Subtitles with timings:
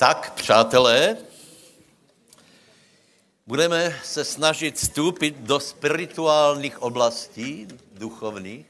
[0.00, 1.16] Tak, přátelé,
[3.46, 8.66] budeme se snažit vstoupit do spirituálních oblastí, duchovních.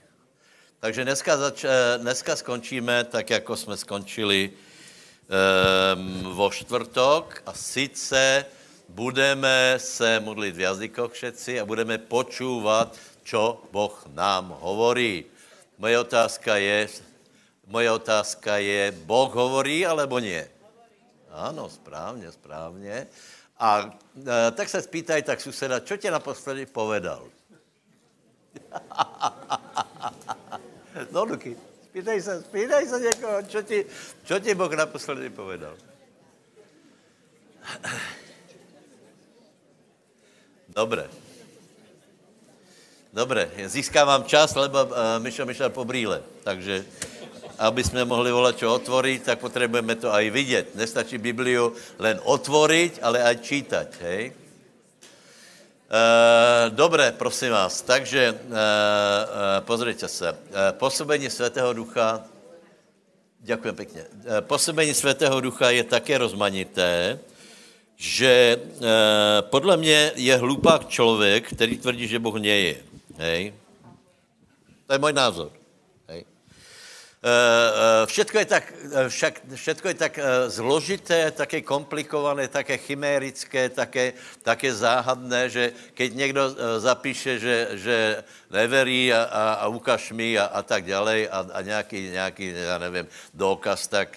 [0.81, 8.47] Takže dneska, zač- eh, dneska skončíme tak, jako jsme skončili um, vo čtvrtok a sice
[8.89, 15.31] budeme se modlit v jazykoch všetci a budeme počúvat, čo Boh nám hovorí.
[15.79, 16.89] Moje otázka je,
[17.71, 20.60] moje otázka je, Boh hovorí, alebo nie?
[21.31, 23.07] Ano, správně, správně.
[23.59, 27.29] A e, tak se spýtaj tak suseda, čo tě naposledy povedal?
[31.11, 33.87] no, Luky, spýtaj se, spýtaj se někoho, čo ti,
[34.25, 35.77] čo ti Boh naposledy povedal?
[40.69, 41.11] Dobre.
[43.13, 46.87] Dobre, získávám čas, lebo uh, Mišo Mišel po brýle, takže
[47.61, 50.67] aby jsme mohli volat čo otvoriť, tak potřebujeme to aj vidět.
[50.75, 54.33] Nestačí Bibliu len otvoriť, ale aj čítať, hej?
[55.91, 57.83] Uh, dobré, prosím vás.
[57.83, 58.57] Takže uh, uh,
[59.61, 60.33] pozrite se.
[60.33, 60.39] Uh,
[60.79, 62.25] působení Svatého Ducha,
[63.41, 64.03] ďakujem pěkně.
[64.03, 67.19] Uh, působení Svatého Ducha je také rozmanité,
[67.97, 68.87] že uh,
[69.51, 72.77] podle mě je hlupák člověk, který tvrdí, že Boh nie je.
[73.19, 73.55] Hej?
[74.87, 75.60] To je můj názor.
[77.21, 80.15] Eh, eh, všetko je tak, eh, však, všetko je tak
[80.49, 86.43] zložité, také komplikované, také chimérické, také, také záhadné, že keď někdo
[86.81, 91.61] zapíše, že, že neverí a, a, a ukaž mi a, a tak dále a, a
[91.61, 94.17] nějaký, nějaký, já nevím, dokaz, tak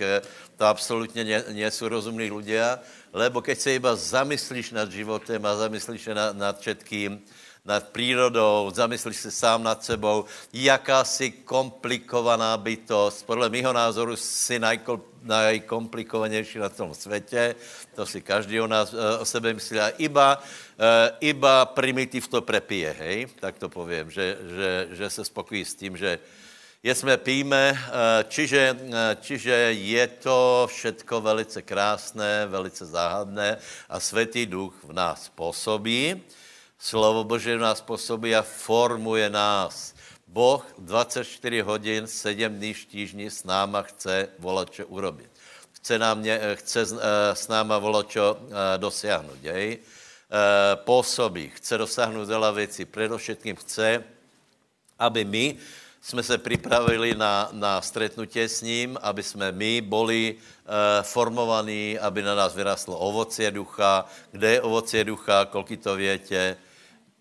[0.56, 2.80] to absolutně nie, nie jsou rozumní ľudia,
[3.14, 7.20] lebo keď se iba zamyslíš nad životem a zamyslíš nad, nad všetkým,
[7.66, 13.26] nad přírodou, zamyslíš se sám nad sebou, jakási komplikovaná bytost.
[13.26, 17.56] Podle mého názoru si najkol, najkomplikovanější na tom světě,
[17.96, 20.44] to si každý o nás eh, o sebe myslí, a iba,
[20.80, 25.76] eh, iba primitiv to prepije, hej, tak to povím, že, že, že se spokojí s
[25.76, 26.20] tím, že
[26.84, 28.76] jesme píme, eh, čiže,
[29.24, 33.56] čiže je to všetko velice krásné, velice záhadné
[33.90, 36.20] a Světý duch v nás působí.
[36.84, 39.96] Slovo Bože nás působí a formuje nás.
[40.28, 45.32] Boh 24 hodin, 7 dní štížní s náma chce volat, čo urobit.
[45.80, 46.24] Chce, nám,
[46.54, 49.40] chce eh, s náma volat, čo eh, dosáhnout.
[49.40, 49.80] Jej?
[49.80, 52.86] Eh, působí, chce dosáhnout veľa věcí.
[52.86, 54.04] Především chce,
[55.00, 55.56] aby my
[56.02, 60.36] jsme se připravili na, na stretnutie s ním, aby jsme my boli
[61.02, 64.06] formovaní, aby na nás vyrastlo ovocie ducha.
[64.32, 66.60] Kde je ovocie ducha, kolik to větě?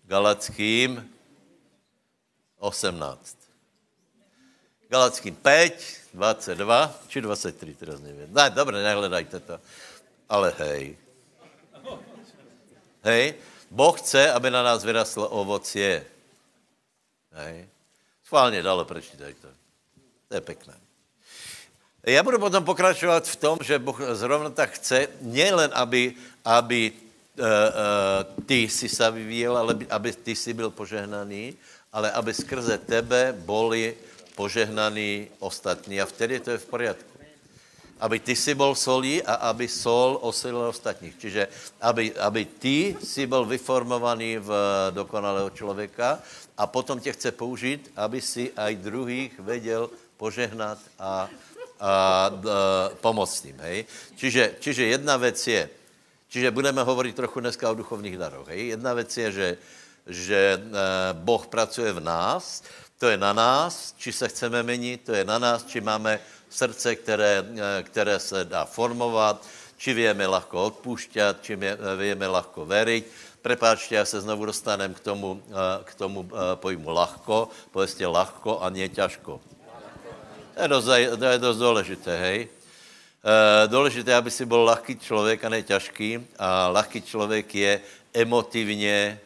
[0.03, 1.09] Galackým
[2.59, 3.37] 18.
[4.89, 8.33] Galackým 5, 22, či 23, teraz nevím.
[8.33, 9.59] Ne, dobře, nehledajte to.
[10.29, 10.97] Ale hej.
[13.03, 13.35] Hej,
[13.71, 16.05] Boh chce, aby na nás vyrastlo ovocie.
[17.31, 17.67] Hej.
[18.23, 19.47] Schválně dalo, prečítaj to.
[20.27, 20.73] To je pěkné.
[22.03, 26.15] Já budu potom pokračovat v tom, že Boh zrovna tak chce, nejen aby,
[26.45, 26.91] aby
[28.45, 31.57] ty si se vyvíjel, ale aby ty si byl požehnaný,
[31.93, 33.97] ale aby skrze tebe boli
[34.35, 36.01] požehnaní ostatní.
[36.01, 37.13] A vtedy to je v poriadku.
[37.99, 41.15] Aby ty si byl solí a aby sol osilil ostatních.
[41.17, 41.47] Čiže
[41.81, 44.51] aby, aby ty si byl vyformovaný v
[44.91, 46.19] dokonalého člověka
[46.57, 51.29] a potom tě chce použít, aby si aj druhých věděl požehnat a, a,
[51.79, 52.31] a
[53.01, 53.57] pomoct jim.
[53.59, 53.85] Hej?
[54.15, 55.69] Čiže, čiže jedna věc je,
[56.33, 58.49] Čiže budeme hovorit trochu dneska o duchovních daroch.
[58.49, 58.67] Hej?
[58.67, 59.57] Jedna věc je, že,
[60.07, 60.69] že eh,
[61.13, 62.65] Boh pracuje v nás,
[62.97, 66.17] to je na nás, či se chceme měnit, to je na nás, či máme
[66.49, 69.45] srdce, které, eh, které se dá formovat,
[69.77, 71.53] či víme lahko odpúšťat, či
[72.01, 73.05] víme lahko veriť.
[73.41, 78.73] Prepáčte, já se znovu dostanem k tomu, eh, k tomu pojmu lahko, povedzte lahko a
[78.73, 79.37] nie ťažko.
[80.57, 80.89] To je dost,
[81.19, 82.62] to je dost důležité, hej?
[83.23, 86.27] E, důležité, aby si byl lehký člověk a ne ťažký.
[86.39, 87.81] A lehký člověk je
[88.13, 89.19] emotivně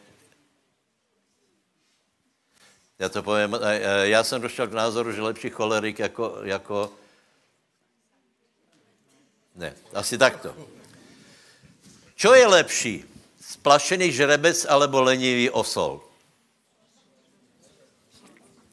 [2.98, 6.92] já to povím, eh, já jsem došel k názoru, že lepší cholerik jako, jako
[9.54, 10.54] ne, asi takto.
[12.14, 13.04] Čo je lepší?
[13.40, 16.02] Splašený žrebec alebo lenivý osol?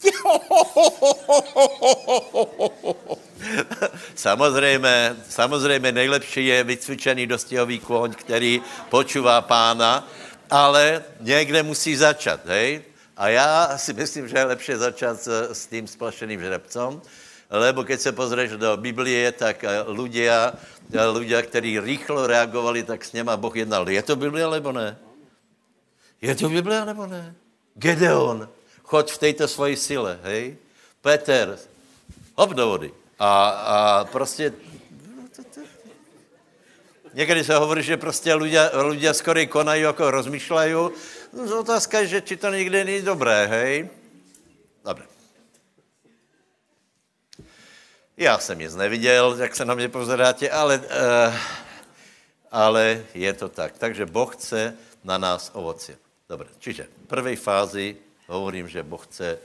[4.16, 10.08] samozřejmě, samozřejmě nejlepší je vycvičený dostihový kůň, který počuvá pána,
[10.50, 12.82] ale někde musí začat, hej?
[13.18, 17.02] A já si myslím, že je lepší začat s, s tím splašeným žrebcem,
[17.50, 20.54] lebo keď se pozrieš do Biblie, tak ľudia,
[20.92, 23.90] ľudia, kteří rýchlo reagovali, tak s něma Boh jednal.
[23.90, 24.98] Je to Biblia, nebo ne?
[26.22, 27.36] Je to Biblia, nebo ne?
[27.76, 28.50] Gedeon,
[28.84, 30.58] choď v této svoji sile, hej?
[31.02, 31.60] Peter,
[32.36, 33.05] hop do vody.
[33.20, 34.54] A, a prostě
[37.16, 40.74] Někdy se hovorí, že prostě ľudia skoro konají, jako rozmýšlejí.
[41.34, 43.90] No, otázka je, že či to někdy není dobré, hej?
[44.84, 45.06] Dobře.
[48.18, 51.36] Já jsem nic neviděl, jak se na mě pozeráte, ale, uh,
[52.52, 53.78] ale je to tak.
[53.78, 55.98] Takže Boh chce na nás ovoci.
[56.30, 57.96] Dobře, čiže v první fázi
[58.28, 59.40] hovorím, že Boh chce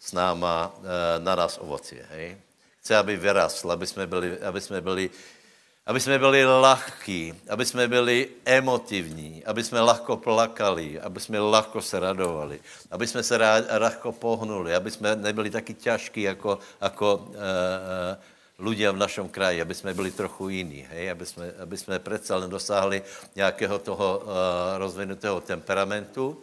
[0.00, 0.84] s náma uh,
[1.24, 2.04] na nás ovoci.
[2.10, 2.36] Hej?
[2.84, 5.10] Chce, aby vyrastl, aby jsme byli, aby jsme byli
[5.86, 11.82] aby jsme byli lahký, aby jsme byli emotivní, aby jsme lahko plakali, aby jsme lahko
[11.82, 12.60] se radovali,
[12.90, 13.36] aby jsme se
[13.80, 19.60] lahko pohnuli, aby jsme nebyli taky těžký jako, jako uh, uh, ľudia v našem kraji,
[19.60, 21.10] aby jsme byli trochu jiní, hej?
[21.10, 23.02] Aby, jsme, aby jsme přece nedosáhli
[23.36, 24.28] nějakého toho uh,
[24.78, 26.36] rozvinutého temperamentu,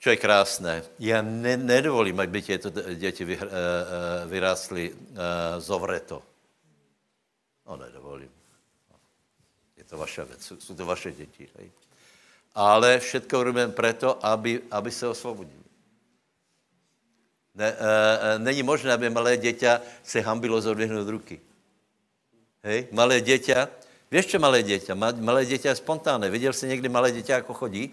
[0.00, 0.82] čo je krásné.
[0.98, 3.44] Já ne, nedovolím, aby těto děti vy, uh,
[4.26, 4.96] vyrástly uh,
[5.60, 6.22] zovreto.
[7.66, 8.40] No, nedovolím
[9.90, 11.48] to vaše věc, jsou to vaše děti.
[11.58, 11.70] Hej.
[12.54, 15.60] Ale všetko robíme proto, aby, aby se osvobodili.
[17.54, 21.40] Ne, e, není možné, aby malé děťa se hambilo zodvihnout ruky.
[22.62, 23.68] Hej, malé děťa,
[24.10, 24.94] víš, čo malé děťa?
[24.94, 26.30] Malé děťa je spontánné.
[26.30, 27.90] Viděl jsi někdy malé děťa, jako chodí?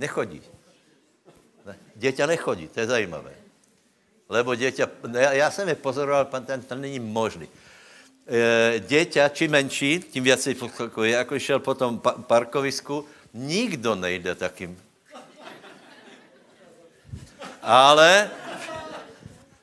[0.00, 0.42] Nechodí.
[1.66, 1.76] Ne.
[1.94, 3.32] Děťa nechodí, to je zajímavé.
[4.28, 7.48] Lebo děťa, já, já jsem je pozoroval, ten, to není možný.
[8.26, 11.10] Eh, děťa, čím menší, tím víc se poskakuje.
[11.12, 13.04] Jako šel po tom parkovisku,
[13.34, 14.78] nikdo nejde takým.
[17.62, 18.30] Ale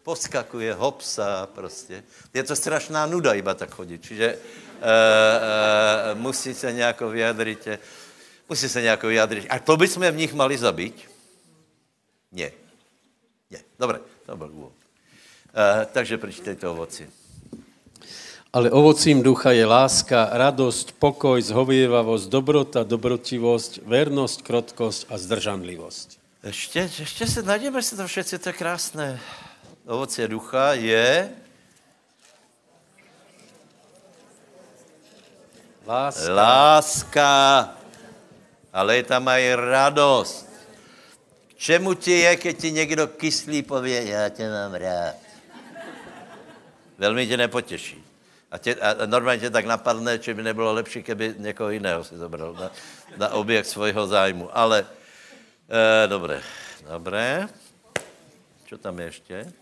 [0.04, 2.04] poskakuje, hopsa prostě.
[2.34, 4.04] Je to strašná nuda iba tak chodit.
[4.04, 7.68] Čiže uh, uh, musí se nějak vyjadřit.
[8.50, 9.48] Musí se nějak vyjadřit.
[9.50, 10.96] A to bychom v nich mali zabít?
[12.32, 12.52] Ne.
[13.52, 13.60] Ne.
[13.80, 14.72] Dobré, to byl úvod.
[14.72, 17.10] Uh, takže přečtejte ovoci.
[18.54, 26.20] Ale ovocím ducha je láska, radosť, pokoj, zhovievavosť, dobrota, dobrotivosť, vernosť, krotkosť a zdržanlivosť.
[26.44, 29.20] Ještě, ještě se najdeme si to všetci, to je krásné.
[29.86, 31.30] Ovoce ducha je...
[35.86, 36.34] Láska.
[36.34, 37.30] Láska.
[38.78, 40.46] Ale je tam aj radost.
[41.50, 45.16] K čemu ti je, keď ti někdo kyslý pově, já tě mám rád.
[46.98, 48.04] Velmi tě nepotěší.
[48.52, 52.18] A, tě, a normálně tě tak napadne, či by nebylo lepší, keby někoho jiného si
[52.18, 52.72] zobral na,
[53.18, 54.50] na objekt svého zájmu.
[54.54, 54.86] Ale,
[55.70, 56.42] e, dobré,
[56.90, 57.48] dobré.
[58.70, 59.54] Co tam je ještě?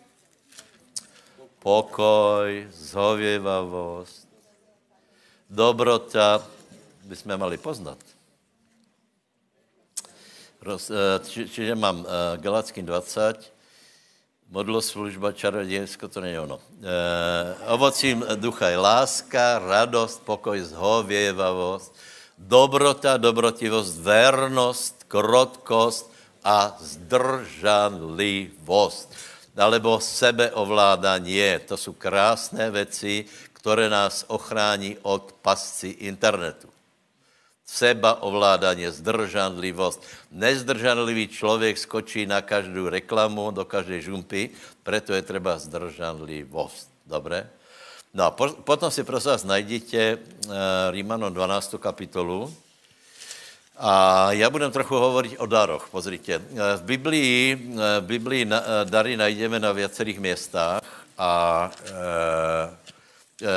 [1.59, 4.27] Pokoj, zhověvavost,
[5.49, 6.43] dobrota,
[7.03, 8.14] bychom mali poznat.
[10.65, 12.05] E, či, čiže mám e,
[12.41, 13.53] Galackým 20,
[14.49, 16.57] Modloslužba, čarodějsko, to není ono.
[16.57, 16.59] E,
[17.69, 21.95] ovocím ducha je láska, radost, pokoj, zhověvavost,
[22.37, 26.11] dobrota, dobrotivost, vernost, krotkost
[26.43, 29.13] a zdržanlivost.
[29.57, 31.41] Alebo sebeovládání.
[31.65, 36.74] To jsou krásné věci, které nás ochrání od pasci internetu
[37.65, 40.03] seba ovládání, zdržanlivost.
[40.31, 44.49] Nezdržanlivý člověk skočí na každou reklamu, do každé žumpy,
[44.83, 46.89] proto je třeba zdržanlivost.
[47.05, 47.49] Dobré?
[48.13, 50.53] No a po, potom si prosím vás najdíte uh,
[50.91, 51.75] Rímanom 12.
[51.79, 52.53] kapitolu
[53.77, 55.89] a já budem trochu hovorit o daroch.
[55.91, 56.39] Pozrite,
[56.77, 57.55] v Biblii,
[57.99, 58.47] v Biblii
[58.83, 60.81] dary najdeme na viacerých městách
[61.17, 62.94] a uh, Eh,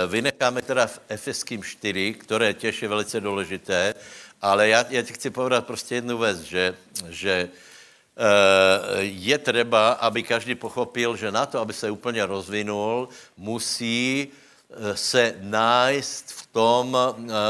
[0.06, 3.94] vynecháme teda v Efeským 4, které těž je velice důležité,
[4.42, 6.74] ale já, já ti chci povedat prostě jednu věc, že,
[7.08, 14.28] že eh, je třeba, aby každý pochopil, že na to, aby se úplně rozvinul, musí
[14.28, 16.96] eh, se nájsť v tom,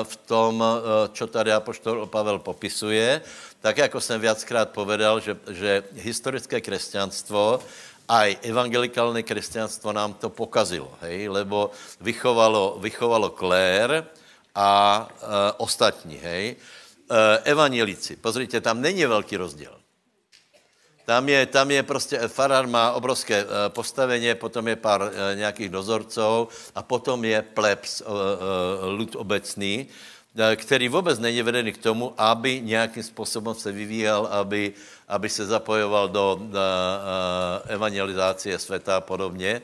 [0.02, 0.64] v tom
[1.12, 3.23] čo tady apoštol Pavel popisuje,
[3.61, 7.61] tak jako jsem viackrát povedal, že, že historické křesťanstvo
[8.08, 14.08] aj evangelikálne křesťanstvo nám to pokazilo, hej, lebo vychovalo, vychovalo klér
[14.56, 14.70] a
[15.04, 15.06] e,
[15.60, 16.56] ostatní, hej.
[16.56, 16.56] E,
[17.44, 19.76] evangelici, pozrite, tam není velký rozdíl.
[21.04, 25.68] Tam je, tam je prostě, farár má obrovské e, postavení, potom je pár e, nějakých
[25.68, 28.08] dozorců a potom je plebs, e, e,
[28.88, 29.86] lud obecný, e,
[30.56, 34.73] který vůbec není vedený k tomu, aby nějakým způsobem se vyvíjel, aby,
[35.08, 39.62] aby se zapojoval do, do uh, evangelizácie světa a podobně.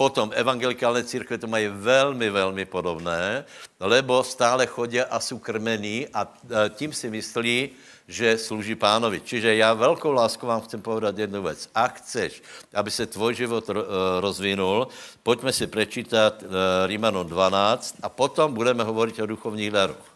[0.00, 3.44] Potom evangelikálne církve to mají velmi, velmi podobné,
[3.80, 7.70] lebo stále chodí a jsou krmení a e, tím si myslí,
[8.08, 9.20] že slouží pánovi.
[9.20, 11.68] Čiže já velkou láskou vám chcem povedat jednu věc.
[11.74, 12.42] A chceš,
[12.74, 13.74] aby se tvoj život e,
[14.20, 14.88] rozvinul,
[15.22, 16.44] pojďme si prečítat
[16.86, 20.06] Rímanon 12 a potom budeme hovorit o duchovních daroch.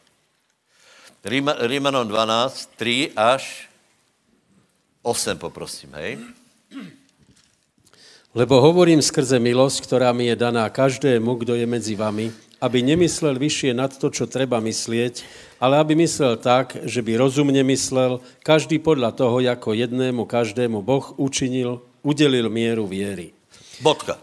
[1.68, 3.68] Rímanon 12, 3 až
[5.02, 6.18] 8 poprosím, hej?
[8.32, 12.32] Lebo hovorím skrze milosť, ktorá mi je daná každému, kdo je medzi vami,
[12.64, 15.20] aby nemyslel vyššie nad to, čo treba myslieť,
[15.60, 21.12] ale aby myslel tak, že by rozumne myslel, každý podľa toho, ako jednému každému Boh
[21.20, 23.36] učinil, udelil mieru viery.
[23.84, 24.16] Bodka.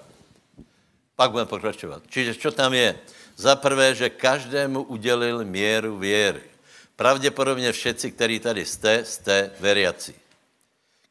[1.20, 2.02] Pak budeme pokračovat.
[2.08, 2.96] Čiže čo tam je?
[3.36, 6.48] Za prvé, že každému udělil míru věry.
[6.96, 10.16] Pravděpodobně všetci, kteří tady jste, jste veriaci.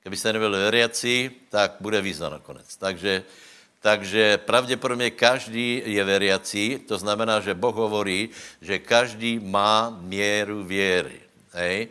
[0.08, 2.64] Kdybyste nebyli veriaci, tak bude výzva nakonec.
[2.76, 3.22] Takže,
[3.80, 11.20] takže pravděpodobně každý je veriací, to znamená, že Boh hovorí, že každý má míru věry.
[11.52, 11.88] Hej?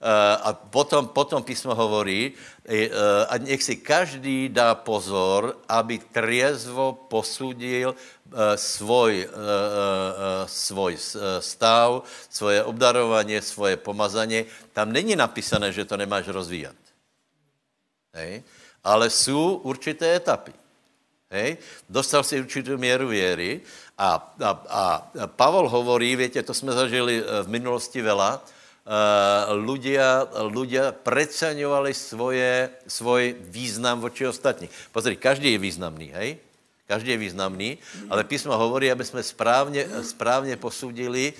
[0.00, 2.32] Eh, a potom, potom písmo hovorí,
[2.66, 2.88] eh,
[3.28, 9.28] a nech si každý dá pozor, aby triezvo posudil eh, svoj,
[10.48, 10.96] svoj
[11.38, 14.48] stav, svoje obdarování, svoje pomazání.
[14.72, 16.79] Tam není napísané, že to nemáš rozvíjat.
[18.14, 18.42] Hej?
[18.84, 20.52] Ale jsou určité etapy.
[21.30, 21.56] Hej?
[21.88, 23.60] Dostal si určitou míru věry
[23.98, 28.42] a, a, a Pavel hovorí, větě, to jsme zažili eh, v minulosti vela,
[29.54, 34.66] ľudia, ľudia preceňovali svoje, svoj význam voči ostatní.
[34.90, 36.30] Pozri, každý je významný, hej?
[36.90, 37.78] Každý je významný,
[38.10, 41.32] ale písmo hovorí, aby jsme správně, správně posudili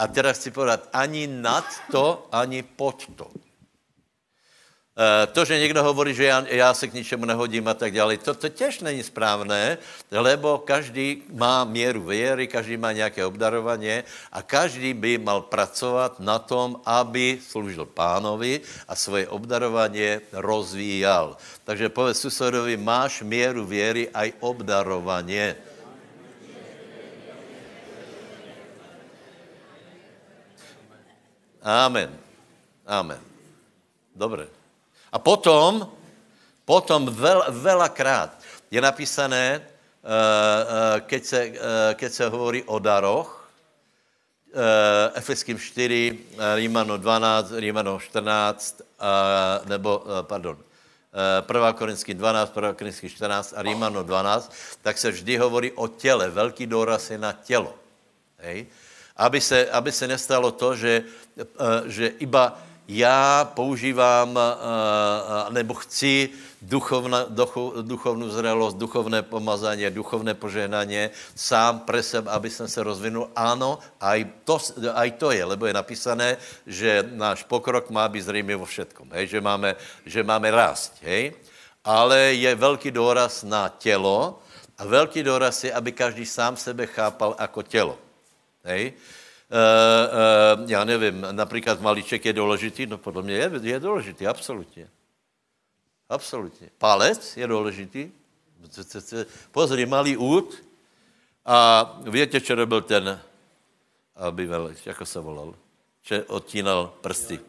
[0.00, 3.28] a teraz chci povedat, ani nad to, ani pod to.
[4.94, 8.14] Eh, to, že někdo hovorí, že já, já se k ničemu nehodím a tak dále,
[8.16, 9.78] to, to těž není správné,
[10.10, 16.38] lebo každý má míru věry, každý má nějaké obdarování a každý by mal pracovat na
[16.38, 21.36] tom, aby sloužil pánovi a svoje obdarování rozvíjal.
[21.64, 25.58] Takže povedz susedovi, máš míru věry a obdarování.
[31.62, 32.14] Amen.
[32.86, 33.20] Amen.
[34.14, 34.63] Dobre.
[35.14, 35.86] A potom,
[36.66, 38.34] potom vel, velakrát
[38.66, 41.54] je napísané, uh, uh, keď, se, uh,
[41.94, 43.44] keď se hovorí o daroch,
[45.14, 49.98] Efeským 4, Rímano 12, Rímano 14, uh, nebo,
[50.30, 50.54] pardon,
[51.42, 51.72] 1.
[51.72, 52.74] Korinský 12, 1.
[52.78, 56.30] Korinský 14 a Rímano 12, tak se vždy hovorí o těle.
[56.30, 57.74] Velký důraz je na tělo.
[58.38, 58.66] Hej?
[59.16, 61.02] Aby, se, aby se nestalo to, že,
[61.86, 64.38] že iba já používám
[65.50, 66.30] nebo chci
[66.62, 73.30] duchovna, duchu, duchovnou zrelost, duchovné pomazání, duchovné požehnání sám pre sebe, aby jsem se rozvinul.
[73.36, 74.58] Ano, aj to,
[74.94, 76.36] aj to je, lebo je napísané,
[76.66, 79.26] že náš pokrok má být zřejmě vo všetkom, hej?
[79.26, 79.76] Že, máme,
[80.06, 80.96] že máme rást.
[81.02, 81.32] Hej?
[81.84, 84.40] Ale je velký důraz na tělo
[84.78, 87.98] a velký důraz je, aby každý sám sebe chápal jako tělo.
[88.64, 88.92] Hej?
[89.44, 94.88] Uh, uh, já nevím, například malíček je důležitý, no podle mě je, je důležitý, absolutně.
[96.08, 96.70] Absolutně.
[96.78, 98.10] Palec je důležitý.
[99.52, 100.64] Pozri, malý út
[101.44, 103.20] a víte, čo robil ten
[104.16, 105.54] Abimelech, jako se volal?
[106.02, 107.40] Že odtínal prsty.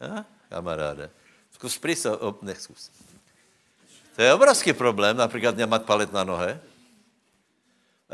[0.00, 0.24] Ja?
[0.48, 1.10] Kamaráde.
[1.50, 2.90] Zkus prý op, nech zkus.
[4.16, 6.60] To je obrovský problém, například nemat palet na nohe.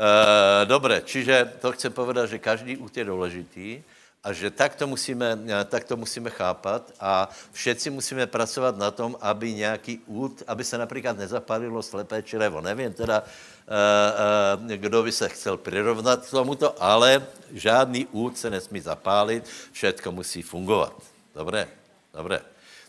[0.01, 3.85] E, dobré, čiže to chcem povedat, že každý út je důležitý
[4.21, 8.93] a že tak to, musíme, eh, tak to musíme chápat a všetci musíme pracovat na
[8.93, 12.61] tom, aby nějaký út, aby se například nezapálilo slepé črevo.
[12.61, 18.49] Nevím teda, e, e, kdo by se chcel prirovnat k tomuto, ale žádný út se
[18.49, 19.41] nesmí zapálit,
[19.71, 20.93] všetko musí fungovat.
[21.35, 21.67] Dobré,
[22.13, 22.41] dobré.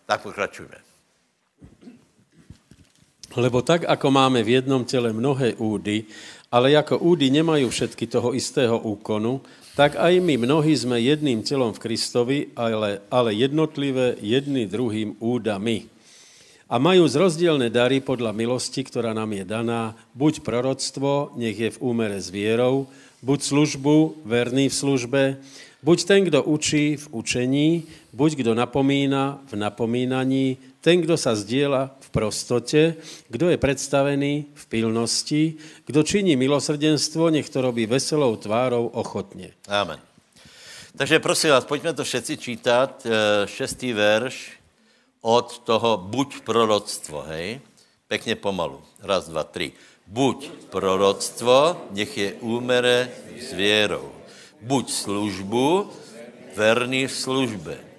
[0.05, 0.77] Tak pokračujeme.
[3.33, 6.05] Lebo tak, ako máme v jednom tele mnohé údy
[6.53, 9.41] ale jako údy nemají všetky toho istého úkonu,
[9.73, 15.89] tak aj my mnohí jsme jedným tělom v Kristovi, ale, ale jednotlivé jedny druhým údami.
[16.69, 21.81] A mají zrozdielne dary podľa milosti, ktorá nám je daná, buď proroctvo, nech je v
[21.85, 22.89] úmere s vierou,
[23.21, 25.23] buď službu, verný v službe,
[25.85, 27.69] buď ten, kdo učí v učení,
[28.13, 32.99] buď kdo napomína v napomínaní, ten, kdo sa zdieľa v prostote,
[33.31, 35.55] kdo je predstavený v pilnosti,
[35.87, 39.55] kdo činí milosrdenstvo, nech to robí veselou tvárou ochotně.
[39.71, 40.03] Amen.
[40.97, 44.53] Takže prosím vás, pojďme to všetci čítat, eh, šestý verš
[45.23, 47.61] od toho buď proroctvo, hej?
[48.09, 48.83] Pekně pomalu.
[49.01, 49.73] Raz, dva, tři.
[50.07, 53.09] Buď proroctvo, nech je úmere
[53.41, 54.13] s věrou.
[54.61, 55.91] Buď službu,
[56.57, 57.92] verný v službě.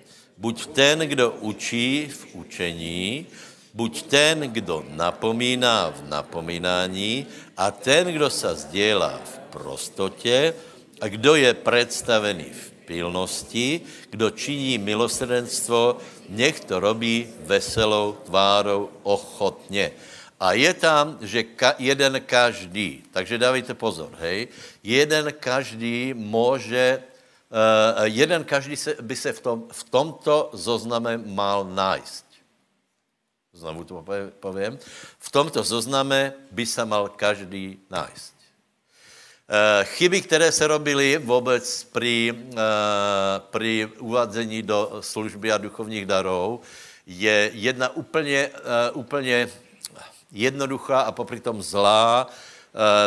[0.44, 3.28] Buď ten, kdo učí v učení,
[3.74, 10.54] buď ten, kdo napomíná v napomínání a ten, kdo se sdělá v prostotě
[11.02, 15.98] a kdo je představený v pilnosti, kdo činí milosrdenstvo,
[16.30, 19.92] nech to robí veselou tvárou ochotně.
[20.40, 24.48] A je tam, že ka, jeden každý, takže dávejte pozor, hej,
[24.84, 27.13] jeden každý může,
[28.04, 32.26] jeden každý se, by se v, tom, v tomto zozname mal nájsť.
[33.54, 34.06] Znovu to
[34.40, 34.80] povím.
[35.20, 38.34] V tomto zozname by se mal každý nájsť.
[39.44, 42.60] Uh, chyby, které se robily vůbec při, uh,
[43.52, 46.62] při uvádzení do služby a duchovních darů,
[47.06, 48.50] je jedna úplně,
[48.94, 49.50] úplně
[50.32, 52.28] jednoduchá a popri tom zlá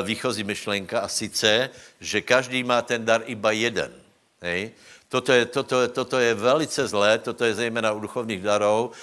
[0.03, 4.05] výchozí myšlenka a sice, že každý má ten dar iba jeden.
[4.47, 4.71] Hej?
[5.07, 8.95] Toto je, toto, toto je velice zlé, toto je zejména u duchovních darů, uh,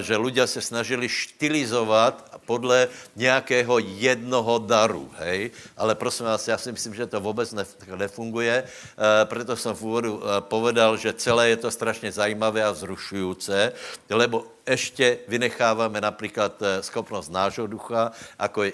[0.00, 5.50] že ľudia se snažili štilizovat podle nějakého jednoho daru, hej?
[5.76, 7.54] Ale prosím vás, já si myslím, že to vůbec
[7.96, 12.72] nefunguje, uh, proto jsem v úvodu uh, povedal, že celé je to strašně zajímavé a
[12.72, 13.52] vzrušující,
[14.08, 18.72] lebo ještě vynecháváme například schopnost nášho ducha, jako je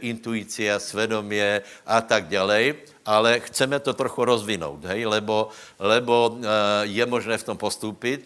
[0.00, 2.74] intuicia, svedomie a tak dále
[3.08, 5.48] ale chceme to trochu rozvinout, hej, lebo,
[5.80, 6.44] lebo uh,
[6.84, 8.20] je možné v tom postupit.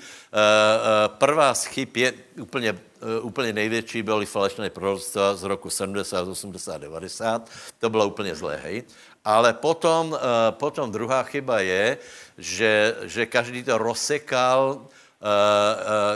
[1.07, 2.75] Prvá z chyb je úplně,
[3.23, 8.83] úplně největší, byly falešné proroctva z roku 70, 80, 90, to bylo úplně zlé, hej.
[9.25, 10.19] Ale potom,
[10.51, 11.99] potom druhá chyba je,
[12.39, 14.91] že, že každý to rozsekal,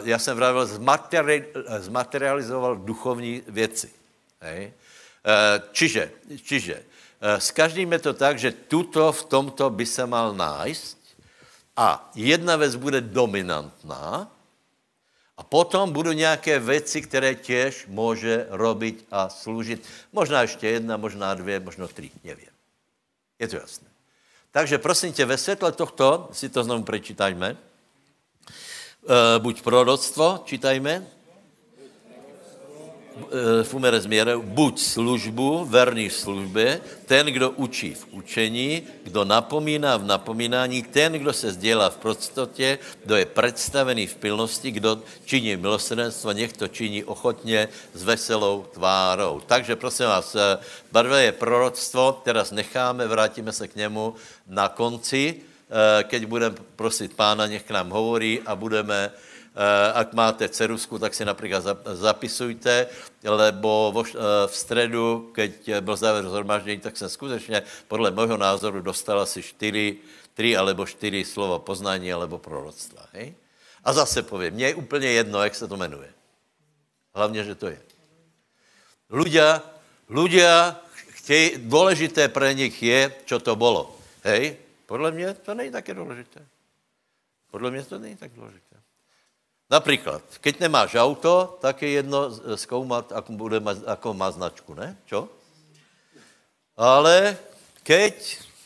[0.04, 1.46] já jsem vravil, zmateri,
[1.78, 3.90] zmaterializoval duchovní věci.
[4.40, 4.72] Hej.
[5.26, 6.10] Uh, čiže,
[6.42, 6.82] čiže
[7.16, 10.96] Eh, s každým je to tak, že tuto v tomto by se mal nájsť
[11.76, 14.28] a jedna věc bude dominantná
[15.36, 19.84] a potom budou nějaké věci, které těž může robit a sloužit.
[20.12, 22.52] Možná ještě jedna, možná dvě, možná tři, nevím.
[23.38, 23.88] Je to jasné.
[24.52, 27.56] Takže prosím tě, ve světle tohto, si to znovu prečítajme,
[29.08, 31.06] eh, buď proroctvo, čítajme,
[33.16, 40.04] Eh, fumere změre, buď službu, verný službě, ten, kdo učí v učení, kdo napomíná v
[40.04, 46.32] napomínání, ten, kdo se sdělá v prostotě, kdo je představený v pilnosti, kdo činí milosrdenstvo,
[46.32, 49.40] nech to činí ochotně s veselou tvárou.
[49.46, 50.58] Takže prosím vás, eh,
[50.92, 54.14] barve je proroctvo, teraz necháme, vrátíme se k němu
[54.46, 55.55] na konci, eh,
[56.06, 59.10] keď budeme prosit pána, nech k nám hovorí a budeme
[59.56, 61.64] Eh, ak máte cerusku, tak si například
[61.96, 62.92] zapisujte,
[63.24, 64.12] lebo eh,
[64.46, 69.96] v středu, keď byl závěr zhromaždění, tak jsem skutečně podle mého názoru dostal asi čtyři,
[70.34, 73.08] tři alebo čtyři slova poznání alebo proroctva.
[73.16, 73.34] Hej?
[73.84, 76.12] A zase povím, mně je úplně jedno, jak se to jmenuje.
[77.14, 77.80] Hlavně, že to je.
[79.08, 79.62] Ľudia,
[80.10, 80.76] ľudia
[81.16, 83.96] chtějí, důležité pro nich je, co to bylo.
[84.24, 84.56] Hej?
[84.86, 86.46] Podle mě to není také důležité.
[87.50, 88.76] Podle mě to není tak důležité.
[89.70, 94.94] Například, keď nemáš auto, tak je jedno zkoumat, ako, bude, ako má značku, ne?
[95.10, 95.26] Čo?
[96.78, 97.34] Ale
[97.82, 98.14] keď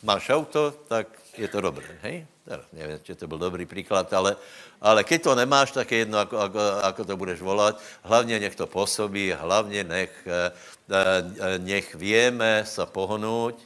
[0.05, 2.29] máš auto, tak je to dobré, hej?
[2.45, 4.37] Teraz nevím, či to byl dobrý příklad, ale,
[4.81, 7.81] ale keď to nemáš, tak je jedno, ako, ako, ako to budeš volat.
[8.03, 10.51] Hlavně nech to působí, hlavně nech, eh,
[10.91, 13.57] eh, nech vieme sa pohnout,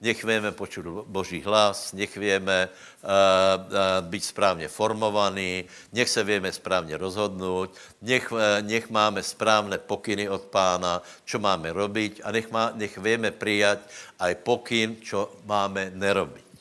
[0.00, 6.52] nech vieme počuť Boží hlas, nech vieme uh, uh, být správně formovaný, nech se vieme
[6.52, 12.50] správně rozhodnout, nech, uh, nech máme správné pokyny od pána, čo máme robiť a nech,
[12.52, 13.78] má, nech vieme přijat
[14.20, 16.56] aj pokyn, čo máme nerobiť.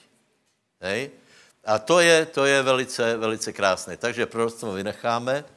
[0.82, 1.12] Hej?
[1.66, 3.98] A to je, to je velice, velice krásné.
[3.98, 5.55] Takže proroctvo vynecháme.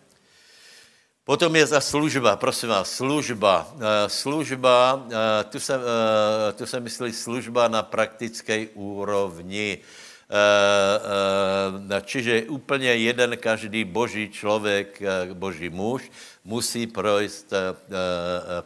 [1.28, 3.68] Potom je za služba, prosím vás, služba.
[3.76, 9.84] Eh, služba, eh, tu se, eh, tu se myslí služba na praktické úrovni.
[12.04, 15.00] Čiže úplně jeden každý boží člověk,
[15.32, 16.04] boží muž,
[16.48, 17.52] musí projít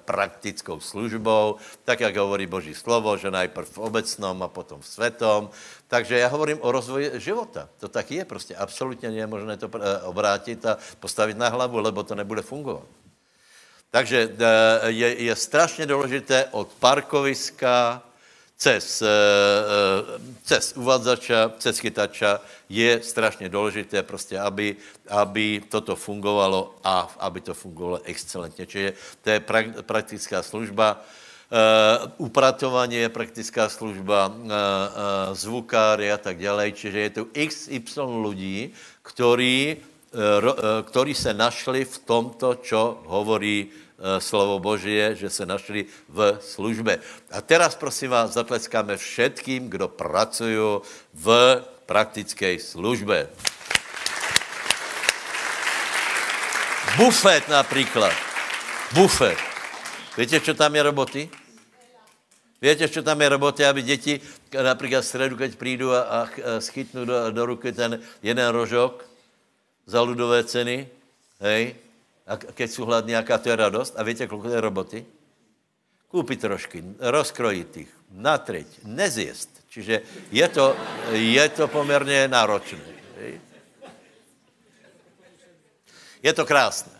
[0.06, 5.50] praktickou službou, tak jak hovorí Boží slovo, že najprv v obecnom a potom v svetom,
[5.90, 7.68] takže já hovorím o rozvoji života.
[7.82, 12.02] To tak je, prostě absolutně je možné to eh, obrátit a postavit na hlavu, lebo
[12.02, 12.86] to nebude fungovat.
[13.90, 18.02] Takže eh, je, je strašně důležité od parkoviska
[18.62, 19.10] cez, eh,
[20.46, 24.76] cez uvadzača, cez chytača, je strašně důležité prostě, aby,
[25.10, 28.66] aby toto fungovalo a aby to fungovalo excelentně.
[28.66, 29.38] Čiže to je
[29.82, 31.02] praktická služba,
[32.16, 34.48] upratovanie je praktická služba, uh, uh,
[35.36, 36.72] zvukári a tak ďalej.
[36.72, 38.72] Čiže je tu XY ľudí,
[39.04, 45.46] ktorí, uh, uh, ktorí se našli v tomto, čo hovorí uh, slovo Božie, že se
[45.46, 46.98] našli v službe.
[47.30, 50.82] A teraz prosím vás zatleskáme všetkým, kdo pracují
[51.14, 51.26] v
[51.86, 53.30] praktické službe.
[56.96, 58.12] Bufet například.
[58.94, 59.38] Bufet.
[60.18, 61.30] Víte, čo tam je roboty?
[62.62, 64.20] Víte, čo tam je roboty, aby děti
[64.62, 69.08] například v středu, keď přijdu a, a schytnu do, do ruky ten jeden rožok
[69.86, 70.88] za ludové ceny,
[71.40, 71.74] hej,
[72.26, 73.94] a keď jsou hladní, jaká to je radost.
[73.96, 75.06] A víte, kolik je roboty?
[76.08, 79.50] Koupit trošky, rozkrojit jich, natřeť, nezjist.
[79.68, 80.00] Čiže
[80.32, 80.76] je to,
[81.12, 82.84] je to poměrně náročné.
[86.22, 86.92] Je to krásné.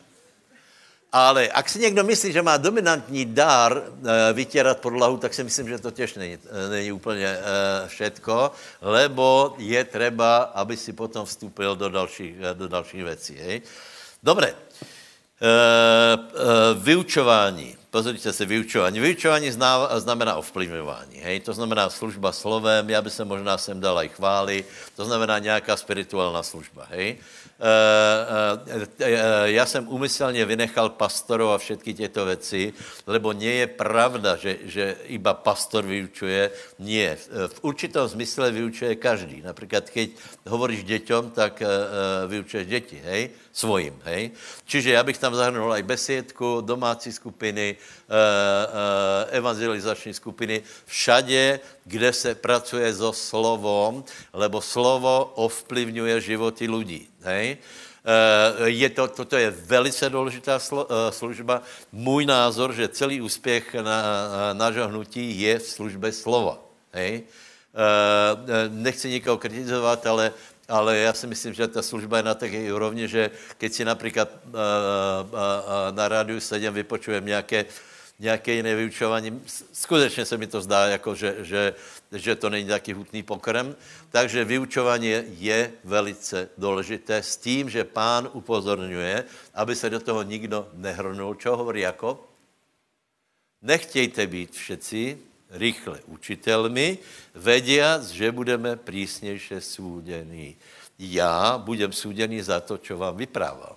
[1.13, 5.69] Ale ak si někdo myslí, že má dominantní dar e, vytěrat podlahu, tak si myslím,
[5.69, 7.41] že to těž není, eh, není úplně e,
[7.89, 13.63] všetko, lebo je třeba, aby si potom vstupil do dalších, do dalších věcí.
[14.23, 14.55] Dobré.
[15.43, 17.77] E, e, vyučování.
[17.91, 19.01] Pozrite se, vyučování.
[19.01, 19.51] Vyučování
[19.97, 21.17] znamená ovplyvňování.
[21.17, 21.41] Hej?
[21.41, 24.65] To znamená služba slovem, já by se možná sem dala i chvály,
[24.97, 26.87] to znamená nějaká spirituální služba.
[26.91, 27.17] Hej?
[27.63, 32.73] Eh, eh, eh, já jsem umyslně vynechal pastorov a všetky těto věci,
[33.07, 36.51] lebo nie je pravda, že, že iba pastor vyučuje.
[36.83, 37.15] Nie.
[37.47, 39.47] V určitom smysle vyučuje každý.
[39.47, 40.11] Například, keď
[40.43, 41.63] hovoríš děťom, tak
[42.27, 43.31] vyučuješ děti, hej?
[43.53, 44.31] Svojím, hej?
[44.67, 47.77] Čiže já bych tam zahrnul aj besiedku, domácí skupiny,
[49.31, 57.12] evangelizační skupiny, všade, kde se pracuje so slovom, lebo slovo ovplyvňuje životy lidí.
[57.25, 57.59] Hej?
[58.05, 61.63] Eh, je to, toto je velice důležitá eh, služba.
[61.93, 64.03] Můj názor, že celý úspěch na,
[64.53, 66.59] nášho hnutí je v službě slova.
[66.93, 67.23] Hej?
[67.23, 70.33] Eh, nechci nikoho kritizovat, ale,
[70.69, 74.29] ale já si myslím, že ta služba je na také úrovni, že keď si například
[75.91, 77.65] na rádiu sedím, vypočujem nějaké
[78.23, 79.43] nějaké jiné vyučování.
[79.73, 81.75] Skutečně se mi to zdá, jako že, že,
[82.13, 83.75] že to není taký hutný pokrm.
[84.11, 90.69] Takže vyučování je velice důležité s tím, že pán upozorňuje, aby se do toho nikdo
[90.73, 91.35] nehrnul.
[91.35, 92.29] Čo hovorí Jakob?
[93.63, 95.19] Nechtějte být všetci
[95.51, 96.99] rychle učitelmi,
[97.35, 100.57] vediac, že budeme přísnějše súdění.
[100.99, 103.77] Já budem súděný za to, čo vám vyprával.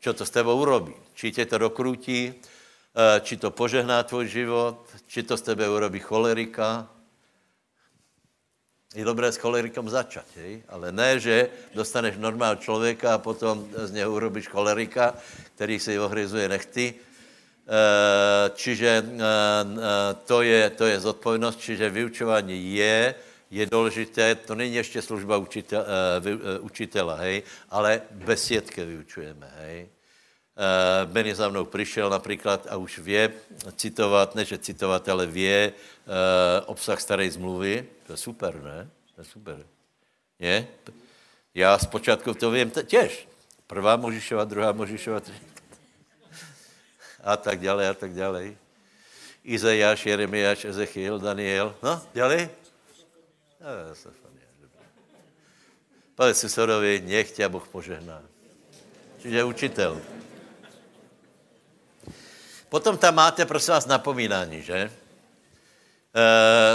[0.00, 0.94] Čo to s tebou urobí?
[1.14, 2.34] Či tě to dokrutí,
[2.98, 6.90] Eh, či to požehná tvůj život, či to z tebe urobí cholerika.
[8.96, 10.64] Je dobré s cholerikom začať, hej?
[10.64, 15.12] ale ne, že dostaneš normál člověka a potom z něho urobíš cholerika,
[15.54, 16.94] který si ohryzuje nechty.
[16.96, 23.14] Eh, čiže eh, to je, to je zodpovědnost, čiže vyučování je,
[23.50, 25.84] je důležité, to není ještě služba učitel,
[26.60, 29.88] učitela, hej, ale besiedke vyučujeme, hej.
[30.58, 33.32] Uh, Benny za mnou přišel například a už vě
[33.76, 36.12] citovat, ne že citovat, ale vě uh,
[36.66, 37.86] obsah staré zmluvy.
[38.06, 38.90] To je super, ne?
[39.14, 39.66] To je super.
[40.38, 40.66] Je?
[41.54, 43.28] Já zpočátku to vím těž.
[43.66, 45.20] Prvá Možišova, druhá Možišova,
[47.24, 48.54] a tak dále, a tak dále.
[49.44, 51.74] Izajáš, Jeremiáš, Ezechiel, Daniel.
[51.82, 52.50] No, dále?
[53.60, 54.10] No,
[56.14, 58.22] Povedz susorovi, nech tě Boh požehná.
[59.22, 60.17] Čiže učitel.
[62.68, 64.76] Potom tam máte, prosím vás, napomínání, že?
[64.76, 64.92] E,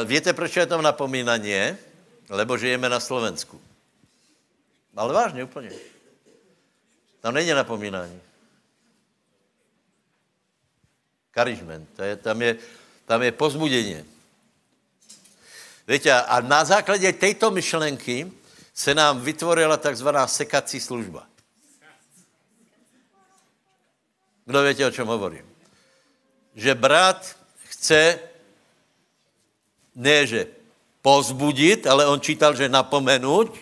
[0.06, 1.78] víte, proč je tam napomínání?
[2.30, 3.62] Lebo žijeme na Slovensku.
[4.96, 5.72] Ale vážně, úplně.
[7.22, 8.22] Tam není napomínání.
[11.32, 11.90] Karisment.
[11.96, 12.58] To je, tam, je,
[13.06, 14.06] tam je pozbudění.
[15.88, 18.32] Víte, a na základě této myšlenky
[18.74, 21.28] se nám vytvorila takzvaná sekací služba.
[24.46, 25.53] Kdo víte, o čem hovorím?
[26.56, 27.36] Že brat
[27.66, 28.20] chce
[29.96, 30.48] ne, že
[31.02, 33.54] pozbudit, ale on čítal, že napomenout,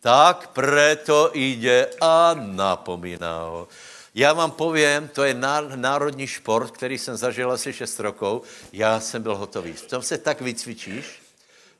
[0.00, 3.68] tak preto jde a napomíná ho.
[4.14, 5.34] Já vám povím, to je
[5.74, 8.46] národní šport, který jsem zažil asi 6 rokov.
[8.72, 9.72] Já jsem byl hotový.
[9.72, 11.22] V tom se tak vycvičíš,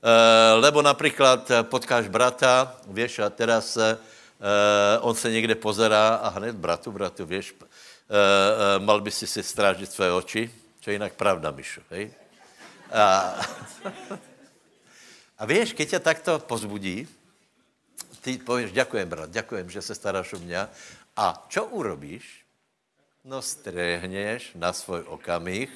[0.03, 3.99] eh, lebo například potkáš brata, víš, a teraz eh,
[5.01, 7.41] on se někde pozerá a hned bratu, bratu, uh,
[8.79, 12.13] mal by si si strážit své oči, čo je jinak pravda, Mišu, hej?
[12.93, 13.35] A,
[15.39, 17.09] a víš, keď tě takto pozbudí,
[18.21, 20.69] ty pověš, děkujem, brat, děkujem, že se staráš o mě.
[21.17, 22.45] A čo urobíš?
[23.25, 25.71] No, stréhneš na svůj okamih,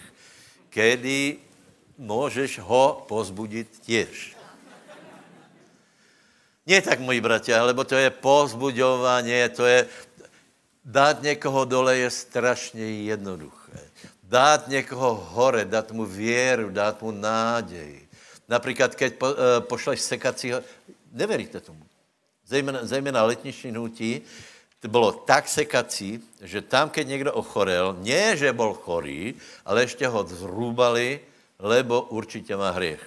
[0.69, 1.38] kedy
[1.99, 4.37] můžeš ho pozbudit těž.
[6.69, 9.88] Nie tak, moji bratia, lebo to je pozbuďovanie, to je...
[10.88, 13.81] Dát někoho dole je strašně jednoduché.
[14.22, 18.09] Dát někoho hore, dát mu věru, dát mu nádej.
[18.48, 20.64] Například, keď po, e, pošleš sekacího,
[21.12, 21.85] neveríte tomu.
[22.46, 24.24] Zejména, zejména letniční hnutí,
[24.81, 30.09] to bylo tak sekací, že tam, keď někdo ochorel, nie, že byl chorý, ale ještě
[30.09, 31.20] ho zhrubali,
[31.59, 33.05] lebo určitě má hřích.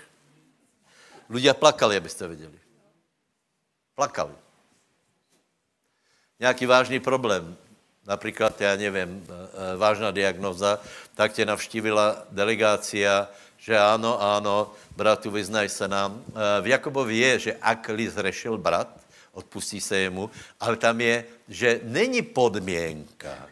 [1.29, 2.59] Ľudia plakali, abyste viděli.
[3.95, 4.35] Plakali.
[6.39, 7.57] Nějaký vážný problém,
[8.07, 9.33] například, já nevím, eh,
[9.73, 10.79] eh, vážná diagnoza,
[11.15, 16.23] tak tě navštívila delegácia, že ano, ano, bratu, vyznaj se nám.
[16.27, 18.89] Eh, v Jakobovi je, že ak-li zrešil brat,
[19.31, 23.47] odpustí se jemu, ale tam je, že není podmínka.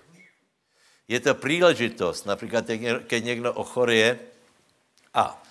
[1.08, 2.26] Je to příležitost.
[2.26, 2.66] Například,
[3.08, 4.20] keď někdo ochorie
[5.14, 5.42] a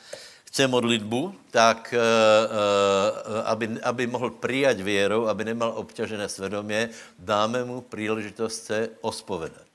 [0.48, 7.64] chce modlitbu, tak uh, uh, aby, aby mohl přijat věrou, aby nemal obťažené svědomě, dáme
[7.64, 9.68] mu příležitost se ospovedat.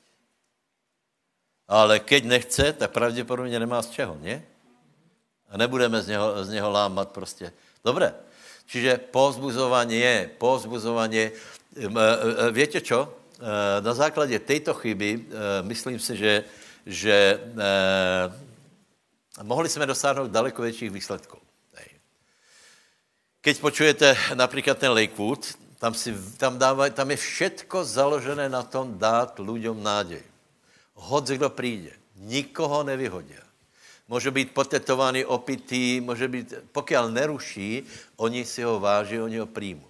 [1.68, 4.42] Ale keď nechce, tak pravděpodobně nemá z čeho, ne?
[5.50, 7.54] A nebudeme z něho, z něho lámat prostě.
[7.86, 8.14] Dobré.
[8.66, 11.18] Čiže pozbuzování je, pozbuzování.
[11.20, 11.32] E,
[11.78, 13.14] e, Víte čo?
[13.82, 15.26] Na základě této chyby,
[15.62, 16.44] myslím si, že,
[16.86, 17.40] že
[19.42, 21.38] mohli jsme dosáhnout daleko větších výsledků.
[23.44, 28.96] Keď počujete například ten Lakewood, tam, si, tam, dávaj, tam je všetko založené na tom
[28.96, 30.24] dát lidem nádej.
[30.94, 31.92] Hodz, kdo přijde.
[32.16, 33.36] Nikoho nevyhodí.
[34.08, 37.84] Může být potetovaný, opitý, může být, pokud neruší,
[38.16, 39.88] oni si ho váží, oni ho přijmou.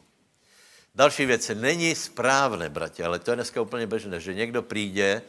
[0.96, 5.22] Další věc, není správné, bratě, ale to je dneska úplně běžné, že někdo přijde,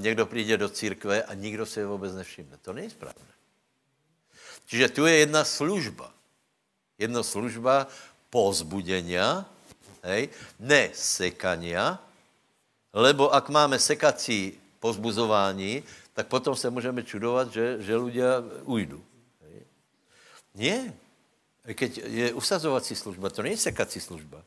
[0.00, 2.56] někdo přijde do církve a nikdo si ho vůbec nevšimne.
[2.62, 3.32] To není správné.
[4.66, 6.12] Čiže tu je jedna služba.
[6.98, 7.86] Jedna služba
[8.30, 9.44] pozbudenia,
[10.02, 10.28] hej,
[10.60, 11.98] ne sekania,
[12.94, 15.82] lebo ak máme sekací pozbuzování,
[16.14, 17.98] tak potom se můžeme čudovat, že, že
[18.64, 19.04] ujdu.
[20.54, 20.92] Nie.
[21.64, 24.44] Keď je usazovací služba, to není sekací služba.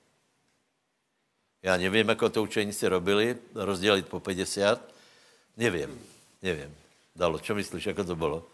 [1.66, 4.94] Já nevím, jako to učeníci robili, rozdělit po 50.
[5.58, 6.02] Nevím,
[6.42, 6.76] nevím.
[7.16, 8.48] Dalo, čo myslíš, jako to bylo?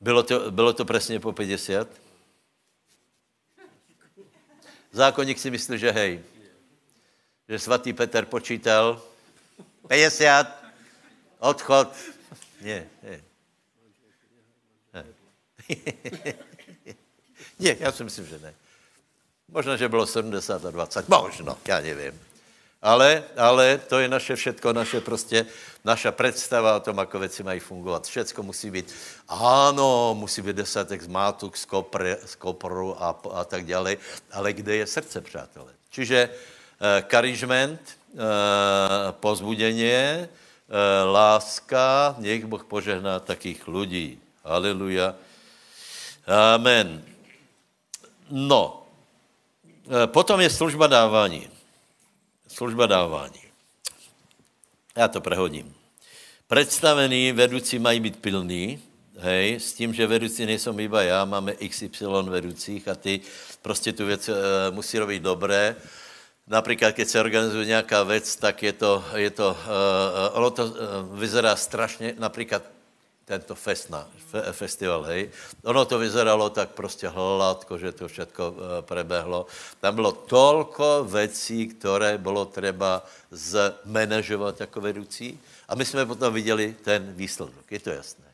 [0.00, 1.88] Bylo to, bylo to přesně po 50?
[4.92, 6.22] Zákonník si myslí, že hej,
[7.48, 9.02] že svatý Petr počítal
[9.86, 10.64] 50,
[11.38, 11.94] odchod,
[12.60, 13.22] nie, nie.
[17.58, 18.54] ne, já si myslím, že ne.
[19.48, 22.20] Možná, že bylo 70 a 20, možno, já nevím.
[22.82, 25.46] Ale, ale to je naše všetko, naše prostě,
[25.84, 28.06] naša představa o tom, jak věci mají fungovat.
[28.06, 28.94] Všecko musí být,
[29.28, 33.96] ano, musí být desátek z mátuk, z, kopr, z kopru a, a tak dále,
[34.32, 35.72] ale kde je srdce, přátelé?
[35.90, 37.80] Čiže uh, karisment,
[38.12, 38.20] uh,
[39.10, 40.28] pozbuděně,
[40.66, 44.18] Eh, láska, nech Boh požehná takých lidí.
[44.42, 45.14] Haleluja.
[46.26, 47.06] Amen.
[48.30, 48.85] No, eh,
[50.06, 51.48] potom je služba dávání.
[52.48, 53.40] Služba dávání.
[54.96, 55.74] Já to prehodím.
[56.48, 58.82] Představený vedoucí mají být pilný,
[59.18, 63.20] hej, s tím, že vedoucí nejsou iba já, máme XY vedoucích a ty
[63.62, 64.34] prostě tu věc e,
[64.70, 65.76] musí robit dobré.
[66.46, 70.74] Například, když se organizuje nějaká věc, tak je to, je to uh, ono to uh,
[71.18, 72.62] vyzerá strašně, například
[73.26, 75.30] tento festna, fe, festival, hej.
[75.64, 79.46] Ono to vyzeralo tak prostě hladko, že to všechno uh, prebehlo.
[79.80, 85.40] Tam bylo tolko věcí, které bylo třeba zmanežovat jako vedoucí.
[85.68, 88.25] A my jsme potom viděli ten výsledek, je to jasné.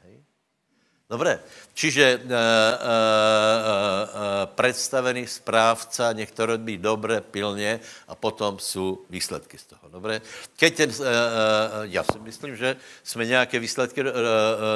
[1.12, 1.44] Dobré.
[1.74, 2.36] Čiže uh, uh, uh,
[4.48, 9.88] představený správca nech robí dobře, pilně a potom jsou výsledky z toho.
[9.92, 10.20] Dobré.
[10.56, 11.04] Keď ten, uh, uh,
[11.82, 14.12] já si myslím, že jsme nějaké výsledky uh, uh,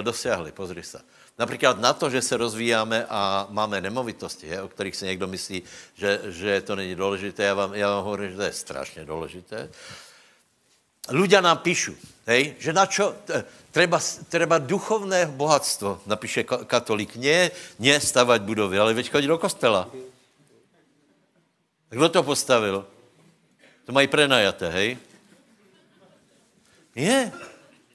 [0.03, 0.53] dosiahli.
[0.53, 1.01] Pozri se.
[1.39, 5.63] Například na to, že se rozvíjáme a máme nemovitosti, je, o kterých se někdo myslí,
[5.95, 7.43] že, že to není důležité.
[7.45, 9.69] Já vám, já vám hovorím, že to je strašně důležité.
[11.07, 11.95] Ľudia nám píšu,
[12.27, 13.15] hej, že na čo,
[13.71, 17.15] treba, treba duchovné bohatstvo, napíše katolík.
[17.15, 19.87] Ne, ne stavať budovy, ale veď chodit do kostela.
[21.91, 22.83] Kdo to postavil?
[23.87, 24.99] To mají prenajaté, hej?
[26.95, 27.33] Je.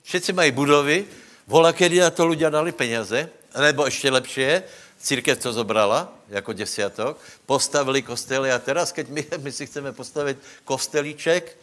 [0.03, 1.05] Všetci mají budovy,
[1.47, 4.63] vola, kedy na to ľudia dali peněze, nebo ještě lepší je,
[5.01, 10.37] církev to zobrala jako desiatok, postavili kostely a teraz, keď my, my si chceme postavit
[10.63, 11.57] kostelíček,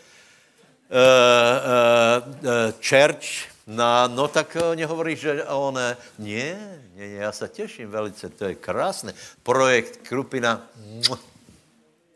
[2.81, 5.77] church, No, no tak oni hovorí, že on,
[6.19, 6.57] nie,
[6.97, 9.13] nie, nie, já se těším velice, to je krásné.
[9.43, 10.69] Projekt Krupina,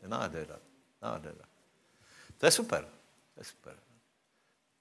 [0.06, 0.56] nádhera,
[1.02, 1.44] nádhera.
[2.38, 2.88] To je super,
[3.34, 3.74] to je super.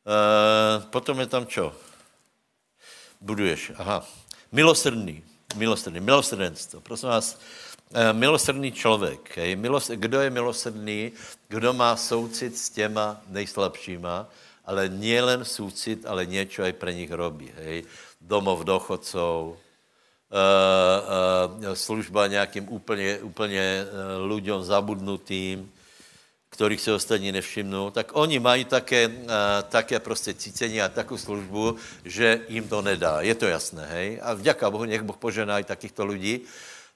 [0.01, 1.75] Uh, potom je tam čo?
[3.21, 4.07] Buduješ, aha.
[4.51, 5.23] Milosrdný,
[5.55, 6.81] milosrdný, milosrdenstvo.
[6.81, 7.37] Prosím vás,
[8.11, 9.39] milosrdný člověk?
[9.55, 11.11] Milos, kdo je milosrdný,
[11.47, 14.27] kdo má soucit s těma nejslabšíma,
[14.65, 17.83] ale nielen súcit, ale něco aj pre nich robí, hej?
[18.21, 19.57] Domov dochodcov, uh,
[20.37, 23.85] uh, služba nějakým úplně, úplně
[24.27, 25.71] ľuďom zabudnutým,
[26.49, 29.11] kterých se ostatní nevšimnou, tak oni mají také,
[29.69, 31.75] také prostě cícení a takovou službu,
[32.05, 33.21] že jim to nedá.
[33.21, 34.19] Je to jasné, hej?
[34.21, 36.41] A vďaka Bohu, nech Boh požená i takýchto lidí.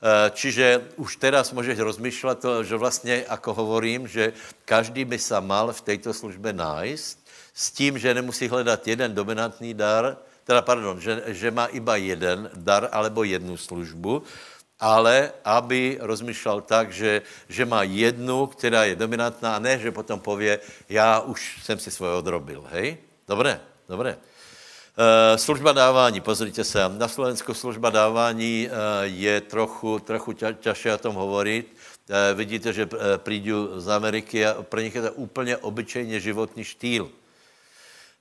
[0.06, 4.34] Uh, čiže už teraz můžeš rozmýšlet, že vlastně, ako hovorím, že
[4.66, 7.18] každý by se mal v této službě nájsť,
[7.54, 12.50] s tím, že nemusí hledat jeden dominantní dar, teda pardon, že, že má iba jeden
[12.54, 14.22] dar alebo jednu službu,
[14.80, 20.20] ale aby rozmýšlel tak, že, že má jednu, která je dominantná a ne, že potom
[20.20, 22.98] pově, já už jsem si svoje odrobil, hej?
[23.28, 24.18] Dobré, dobré.
[24.96, 30.98] Uh, služba dávání, pozrite se, na Slovensku služba dávání uh, je trochu, trochu ťažšie o
[30.98, 31.76] tom hovorit.
[32.10, 37.10] Uh, vidíte, že přijdu z Ameriky a pro nich je to úplně obyčejně životní štýl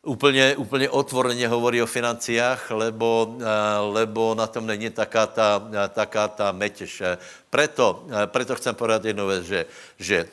[0.05, 6.29] úplně, úplně otvorně hovorí o financiách, lebo, eh, lebo na tom není taká ta, taká
[6.29, 7.03] ta metěž.
[7.51, 9.61] Preto, eh, preto chcem povedat jednu věc, že,
[9.99, 10.29] že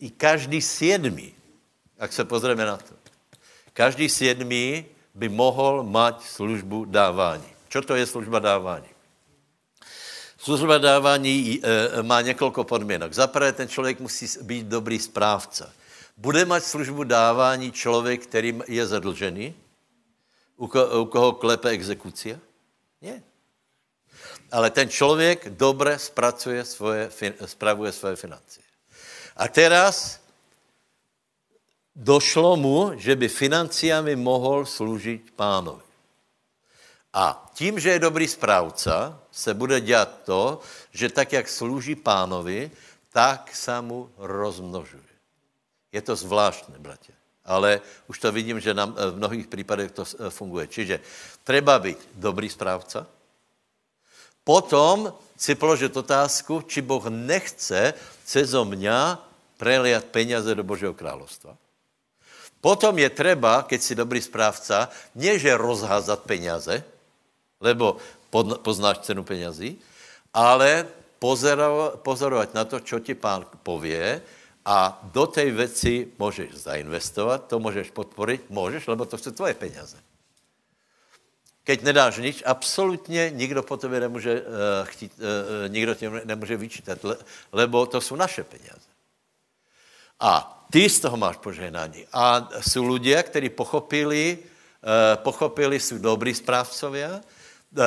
[0.00, 1.34] i každý siedmý,
[1.98, 2.94] jak se pozrieme na to,
[3.72, 7.46] každý siedmý by mohl mať službu dávání.
[7.68, 8.88] Čo to je služba dávání?
[10.38, 13.12] Služba dávání e, má několik podmínek.
[13.12, 15.72] Za prvé, ten člověk musí být dobrý správce.
[16.16, 19.54] Bude mať službu dávání člověk, který je zadlžený?
[20.56, 22.38] U, ko, u koho klepe exekucia?
[23.02, 23.22] Ne.
[24.52, 27.10] Ale ten člověk dobře spracuje svoje,
[27.44, 28.64] spravuje svoje financie.
[29.36, 30.23] A teraz
[31.96, 35.82] došlo mu, že by financiami mohl sloužit pánovi.
[37.14, 42.70] A tím, že je dobrý správca, se bude dělat to, že tak, jak slouží pánovi,
[43.12, 45.14] tak se mu rozmnožuje.
[45.92, 47.12] Je to zvláštné, bratě.
[47.44, 50.66] Ale už to vidím, že nám v mnohých případech to eh, funguje.
[50.66, 51.00] Čiže
[51.44, 53.06] treba být dobrý správca,
[54.44, 59.16] potom si položit otázku, či Boh nechce cezo mňa
[59.56, 61.56] preliat peniaze do Božího královstva.
[62.64, 66.80] Potom je treba, keď si dobrý správca, neže rozházat peniaze,
[67.60, 68.00] lebo
[68.64, 69.76] poznáš cenu penězí,
[70.32, 70.88] ale
[72.00, 74.24] pozorovat, na to, čo ti pán pově
[74.64, 80.00] a do té věci můžeš zainvestovat, to můžeš podporit, můžeš, lebo to jsou tvoje peníze.
[81.64, 84.48] Keď nedáš nič, absolutně nikdo po tebe nemůže uh,
[84.84, 87.16] chtít, uh, nikdo tě nemůže vyčítat, le,
[87.52, 88.88] lebo to jsou naše peníze.
[90.20, 92.06] A ty z toho máš požehnání.
[92.12, 97.20] A jsou lidé, kteří pochopili, uh, pochopili, jsou dobrý správcovia,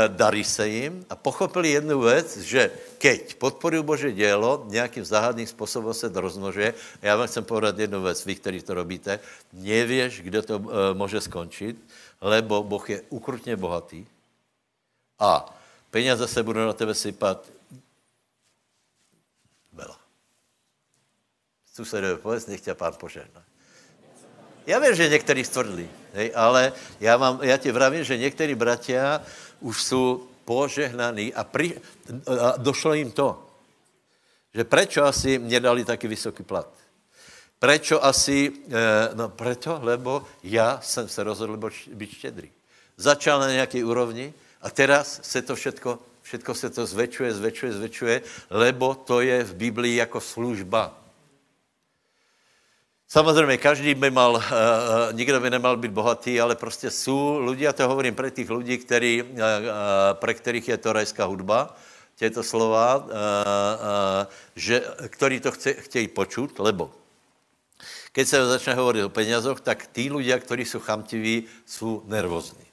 [0.08, 5.94] darí se jim a pochopili jednu věc, že keď podporují Bože dělo, nějakým záhadným způsobem
[5.94, 6.74] se to rozmnožuje.
[7.02, 9.20] Já vám chcem povedat jednu věc, vy, kteří to robíte,
[9.54, 11.76] nevěš, kde to uh, může skončit,
[12.22, 14.06] lebo Boh je ukrutně bohatý
[15.20, 15.58] a
[15.92, 17.46] peněze se budou na tebe sypat
[21.78, 23.44] Susedové, povedz, nech tě pán požehná.
[24.66, 29.22] Já vím, že některý stvrdlí, hej, ale já, vám, já ti vravím, že některý bratia
[29.60, 31.78] už jsou požehnaní a, pri,
[32.42, 33.46] a došlo jim to,
[34.54, 36.68] že prečo asi mě dali taky vysoký plat.
[37.60, 41.62] Prečo asi, eh, no preto, lebo já jsem se rozhodl
[41.94, 42.50] být štědrý.
[42.98, 48.16] Začal na nějaké úrovni a teraz se to všetko, všetko se to zväčšuje, zväčšuje, zväčšuje,
[48.50, 51.07] lebo to je v Biblii jako služba.
[53.08, 54.44] Samozřejmě každý by mal, uh,
[55.12, 58.78] nikdo by nemal být bohatý, ale prostě jsou lidi, a to hovorím pro těch lidí,
[58.78, 59.40] který, uh,
[60.14, 61.76] pre kterých je to rajská hudba,
[62.18, 63.08] těto slova,
[64.56, 66.92] že, který to chce, chtějí počut, lebo
[68.12, 72.66] keď se začne hovorit o penězoch, tak tí ľudia, kteří jsou chamtiví, jsou nervózní.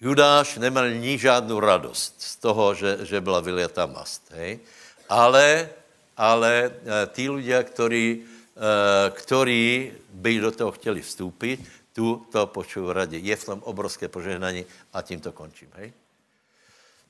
[0.00, 4.32] Judáš neměl ní žádnou radost z toho, že, že byla vyliatá mast.
[4.32, 4.64] Hej?
[5.08, 5.68] Ale,
[6.16, 6.72] ale
[7.12, 8.24] tí ľudia, ktorí
[8.60, 9.88] Eh, ktorí
[10.20, 11.64] by do toho chtěli vstoupit,
[11.96, 13.16] tu to počuju radě.
[13.16, 15.68] Je v tom obrovské požehnání a tím to končím.
[15.80, 15.92] Hej?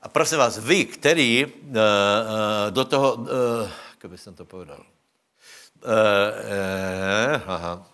[0.01, 1.75] A prosím vás, vy, který uh, uh,
[2.69, 3.27] do toho,
[3.91, 4.83] jak bych to povedal,
[7.45, 7.85] aha.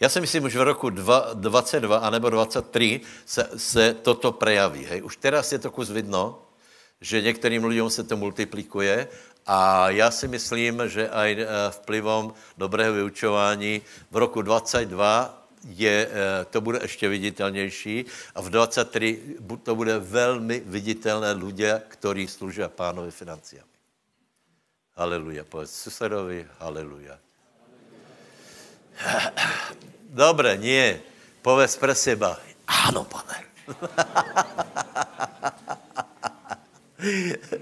[0.00, 4.84] Já si myslím, už v roku 22 anebo 23 se, se toto prejaví.
[4.84, 5.02] Hej.
[5.02, 6.42] Už teraz je to kus vidno,
[7.00, 9.08] že některým lidem se to multiplikuje
[9.46, 16.44] a já si myslím, že aj eh, vplyvom dobrého vyučování v roku 22 je, eh,
[16.50, 23.10] to bude ještě viditelnější a v 23 to bude velmi viditelné lidé, kteří služí pánovi
[23.10, 23.70] financiami.
[24.96, 25.44] Haleluja.
[25.48, 27.16] Povedz susedovi, haleluja.
[30.12, 31.00] Dobre, nie.
[31.40, 32.36] Povedz pre seba,
[32.68, 33.38] áno, pane.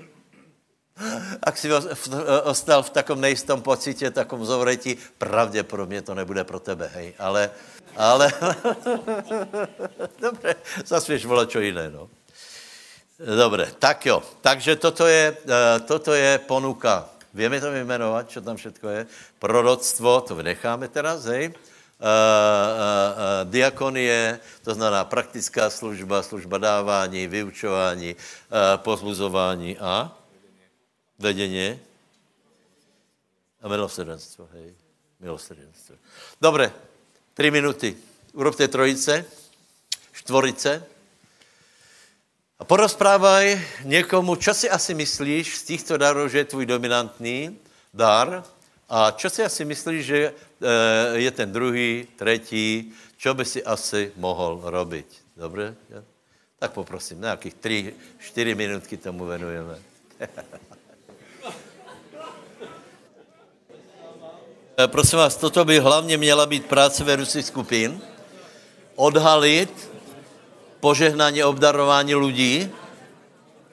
[1.42, 1.70] Ak si
[2.42, 7.14] ostal v takom nejistom pocitě, takom zovretí, pravděpodobně to nebude pro tebe, hej.
[7.18, 7.50] Ale,
[7.96, 8.32] ale,
[10.20, 12.08] dobře, zasvěš vola čo jiné, no.
[13.18, 14.22] Dobre, tak jo.
[14.40, 17.10] Takže toto je, uh, toto je ponuka.
[17.34, 19.00] Vieme to vymenovat, čo tam všetko je?
[19.38, 21.50] Proroctvo, to vynecháme teraz, hej.
[21.50, 28.14] Uh, uh, uh, diakonie, to znamená praktická služba, služba dávání, vyučování,
[28.86, 30.17] pozbuzování a
[31.18, 31.80] vedeně
[33.62, 34.74] a milosrdenstvo, hej.
[35.20, 35.96] Milosrdenstvo.
[36.40, 36.72] Dobre,
[37.34, 37.96] tři minuty.
[38.32, 39.24] Urobte trojice,
[40.12, 40.86] štvorice,
[42.58, 47.58] a porozprávaj někomu, čo si asi myslíš z těchto darů, že je tvůj dominantní
[47.94, 48.44] dar
[48.88, 54.12] a čo si asi myslíš, že eh, je ten druhý, třetí, čo by si asi
[54.16, 55.06] mohl robit.
[55.36, 55.76] Dobře?
[56.58, 59.78] Tak poprosím, nějakých tři, čtyři minutky tomu venujeme.
[64.86, 68.00] prosím vás, toto by hlavně měla být práce vedoucích skupin,
[68.96, 69.90] odhalit
[70.80, 72.70] požehnání, obdarování lidí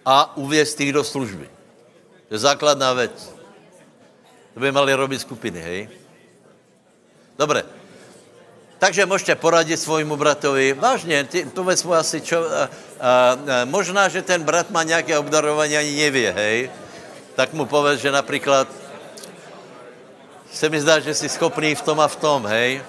[0.05, 1.49] a uvěst jich do služby.
[2.27, 3.35] To je základná věc.
[4.53, 5.89] To by mali robit skupiny, hej?
[7.37, 7.63] Dobré.
[8.79, 12.69] Takže můžete poradit svojmu bratovi, vážně, ty, povedz mu asi, čo, a, a,
[13.01, 16.71] a, možná, že ten brat má nějaké obdarování, ani nevě, hej?
[17.35, 18.67] Tak mu povedz, že například
[20.51, 22.81] se mi zdá, že jsi schopný v tom a v tom, hej?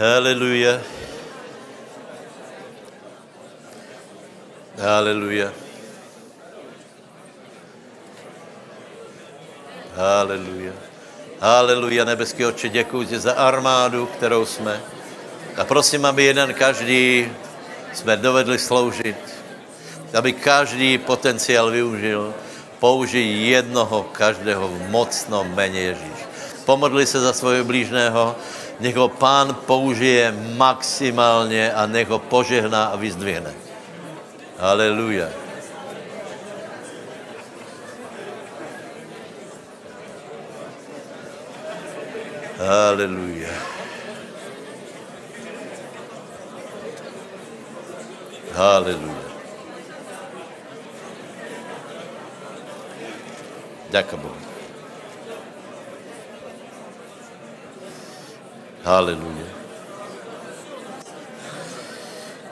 [0.00, 0.80] Haleluja.
[4.80, 5.52] Haleluja.
[9.96, 10.72] Haleluja.
[11.40, 14.99] Haleluja, nebeský oče, děkuji za armádu, kterou jsme.
[15.60, 17.28] A prosím, aby jeden každý
[17.92, 19.16] jsme dovedli sloužit,
[20.16, 22.34] aby každý potenciál využil,
[22.80, 26.20] použij jednoho každého v mocnom jméně Ježíš.
[26.64, 28.36] Pomodli se za svého blížného,
[28.80, 33.52] nech ho pán použije maximálně a nech ho požehná a vyzdvihne.
[34.56, 35.28] Haleluja.
[42.58, 43.69] Haleluja.
[48.60, 49.28] Haleluja.
[53.88, 54.36] Ďakujem Bohu.
[58.84, 59.48] Haleluja.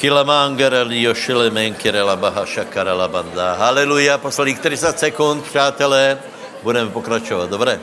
[0.00, 3.60] Kilamangara lio šilemenkere la baha šakara la banda.
[3.60, 6.18] Haleluja, posledních 30 sekund, přátelé,
[6.62, 7.80] budeme pokračovat, dobré?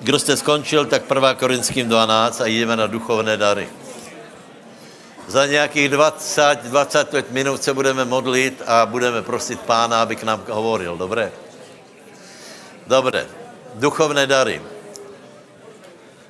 [0.00, 1.34] Kdo jste skončil, tak 1.
[1.34, 3.68] Korinským 12 a jdeme na duchovné dary.
[5.26, 10.44] Za nějakých 20, 25 minut se budeme modlit a budeme prosit pána, aby k nám
[10.48, 11.32] hovoril, dobré?
[12.86, 13.26] Dobré,
[13.74, 14.62] duchovné dary.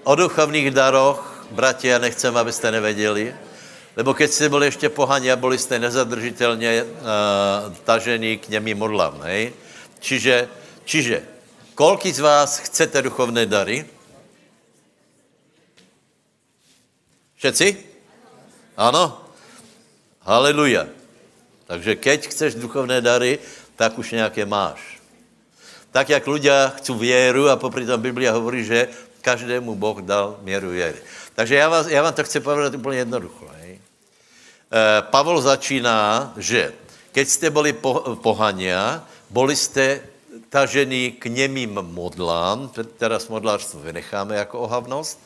[0.04, 3.36] O duchovních daroch, bratia, nechcem, abyste nevěděli,
[3.96, 9.20] lebo keď jste byli ještě pohani a byli jste nezadržitelně uh, tažení k němi modlám,
[9.22, 9.52] hej?
[9.98, 10.48] Čiže,
[10.84, 11.22] čiže,
[11.74, 13.86] kolik z vás chcete duchovné dary?
[17.36, 17.95] Všetci?
[18.76, 19.24] Ano?
[20.20, 20.86] Haleluja.
[21.66, 23.40] Takže keď chceš duchovné dary,
[23.74, 25.00] tak už nějaké máš.
[25.90, 28.92] Tak, jak ľudia chcú věru a popri tom Biblia hovorí, že
[29.24, 31.00] každému Boh dal měru věry.
[31.34, 33.48] Takže já, vás, já vám to chci povedat úplně jednoducho.
[33.48, 33.78] E,
[35.02, 36.72] Pavel začíná, že
[37.12, 40.00] keď jste byli po, pohania, byli jste
[40.48, 42.70] tažení k němým modlám,
[43.00, 45.16] teraz modlárstvo vynecháme jako ohavnost,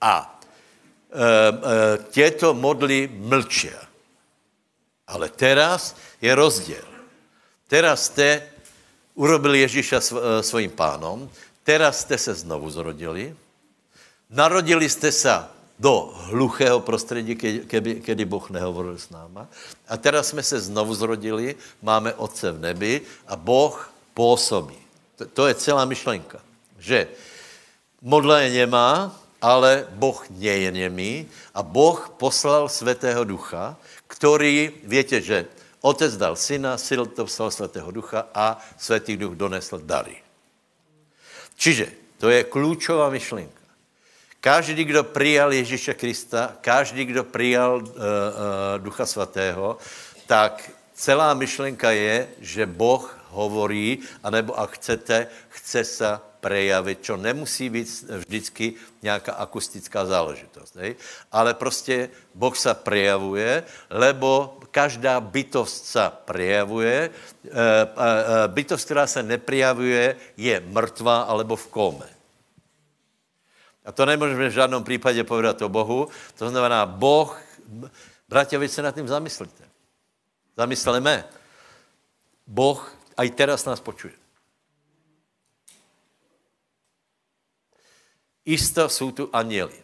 [0.00, 0.33] a
[2.10, 3.78] těto modly mlčia.
[5.06, 6.84] Ale teraz je rozdíl.
[7.68, 8.42] Teraz jste
[9.14, 10.00] urobili Ježíša
[10.40, 11.30] svým pánom,
[11.62, 13.36] teraz jste se znovu zrodili,
[14.30, 15.44] Narodili jste se
[15.78, 17.36] do hluchého prostředí,
[17.66, 19.46] kedy, kedy Boh nehovoril s náma.
[19.88, 24.78] A teraz jsme se znovu zrodili, máme Otce v nebi a Boh působí.
[25.16, 26.38] To, to je celá myšlenka.
[26.78, 27.08] Že
[28.02, 33.76] modla je nemá, ale Boh nie je nemý a Boh poslal Svatého Ducha,
[34.08, 35.44] který, víte, že
[35.84, 40.16] Otec dal syna, syn to poslal Svatého Ducha a Svatý Duch donesl dary.
[41.60, 43.60] Čiže to je klíčová myšlenka.
[44.40, 47.92] Každý, kdo přijal Ježíše Krista, každý, kdo přijal uh, uh,
[48.80, 49.76] Ducha Svatého,
[50.26, 56.08] tak celá myšlenka je, že Boh hovorí, anebo a chcete, chce se
[56.44, 57.88] prejavit, čo nemusí být
[58.28, 60.76] vždycky nějaká akustická záležitost.
[60.76, 61.00] Hej?
[61.32, 67.08] Ale prostě Boh se prejavuje, lebo každá bytost se prejavuje.
[67.08, 72.08] E, e, bytost, která se neprijavuje, je mrtvá alebo v kome.
[73.84, 76.08] A to nemůžeme v žádném případě povedat o Bohu.
[76.36, 77.40] To znamená, Boh,
[78.28, 79.64] bratia, vy se nad tím zamyslíte.
[80.56, 81.24] Zamysleme.
[82.46, 82.80] Boh
[83.16, 84.23] aj teraz nás počuje.
[88.44, 89.82] Isto jsou tu anieli.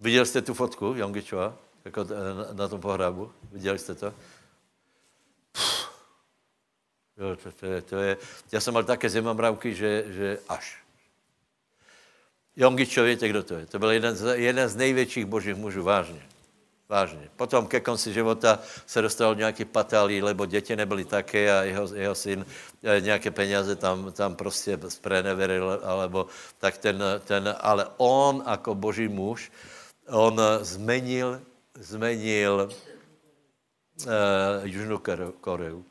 [0.00, 2.06] Viděli jste tu fotku Jongičova jako
[2.52, 3.32] na tom pohrabu?
[3.52, 4.14] Viděli jste to?
[7.16, 8.16] Jo, to, to, je, to je,
[8.52, 10.82] já jsem mal také zimomravky, že, že až.
[12.56, 13.66] Jongičo, víte, kdo to je?
[13.66, 16.28] To byl jeden z, jeden z největších božích mužů, vážně.
[16.92, 17.30] Vážně.
[17.36, 22.14] Potom ke konci života se dostal nějaký patálí, lebo děti nebyly také a jeho, jeho
[22.14, 22.46] syn
[22.84, 26.26] eh, nějaké peněze tam, tam prostě spreneveril, alebo
[26.58, 29.52] tak ten, ten, ale on jako boží muž,
[30.08, 31.40] on zmenil,
[31.80, 34.12] zmenil uh,
[34.62, 35.00] Jižnou
[35.40, 35.84] Koreu.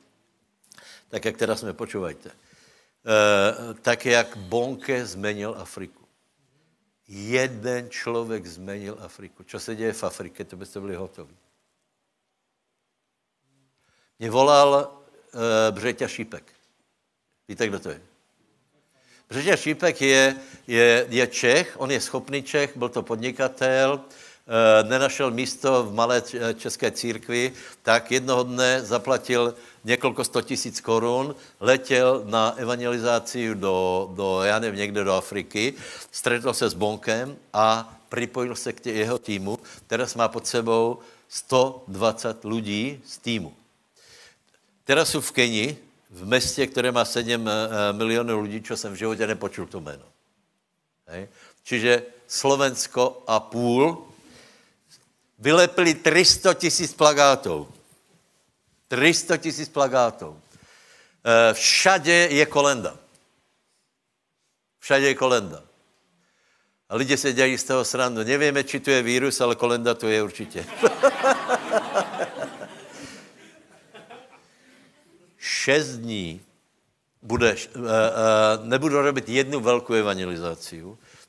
[1.10, 2.30] Tak, jak teda jsme, počúvajte.
[2.30, 6.01] Uh, tak, jak Bonke zmenil Afriku.
[7.08, 9.43] Jeden člověk zmenil Afriku.
[9.43, 11.38] Co se děje v Afrike, to byste byli hotoví.
[14.20, 14.91] Mě volal
[15.34, 15.41] uh,
[15.72, 16.54] Břeťa Šípek.
[17.47, 18.02] Víte, kdo to je?
[19.30, 20.36] Břeťa Šípek je,
[20.68, 24.30] je, je Čech, on je schopný Čech, byl to podnikatel, uh,
[24.84, 26.24] nenašel místo v malé
[26.56, 34.43] české církvi, tak jednoho dne zaplatil několik sto tisíc korun, letěl na evangelizaci do, do,
[34.43, 35.74] já nevím, někde do Afriky,
[36.12, 39.60] stretl se s Bonkem a připojil se k tě, jeho týmu.
[39.88, 40.99] Teraz má pod sebou
[41.30, 43.54] 120 lidí z týmu.
[44.84, 45.78] Teraz jsou v Keni,
[46.10, 50.04] v městě, které má 7 eh, milionů lidí, čo jsem v životě nepočul to jméno.
[51.08, 51.28] Hej.
[51.64, 54.11] Čiže Slovensko a půl
[55.42, 57.68] vylepili 300 tisíc plagátů
[58.92, 60.42] 300 tisíc plagátů.
[61.26, 62.98] Eh, všade je kolenda.
[64.80, 65.64] Všade je kolenda.
[66.89, 68.24] A lidé se dělají z toho srandu.
[68.24, 70.66] Nevíme, či tu je vírus, ale kolenda tu je určitě.
[75.38, 76.42] Šest dní
[77.22, 77.88] budeš, uh, uh,
[78.64, 80.84] nebudu robit jednu velkou evangelizaci,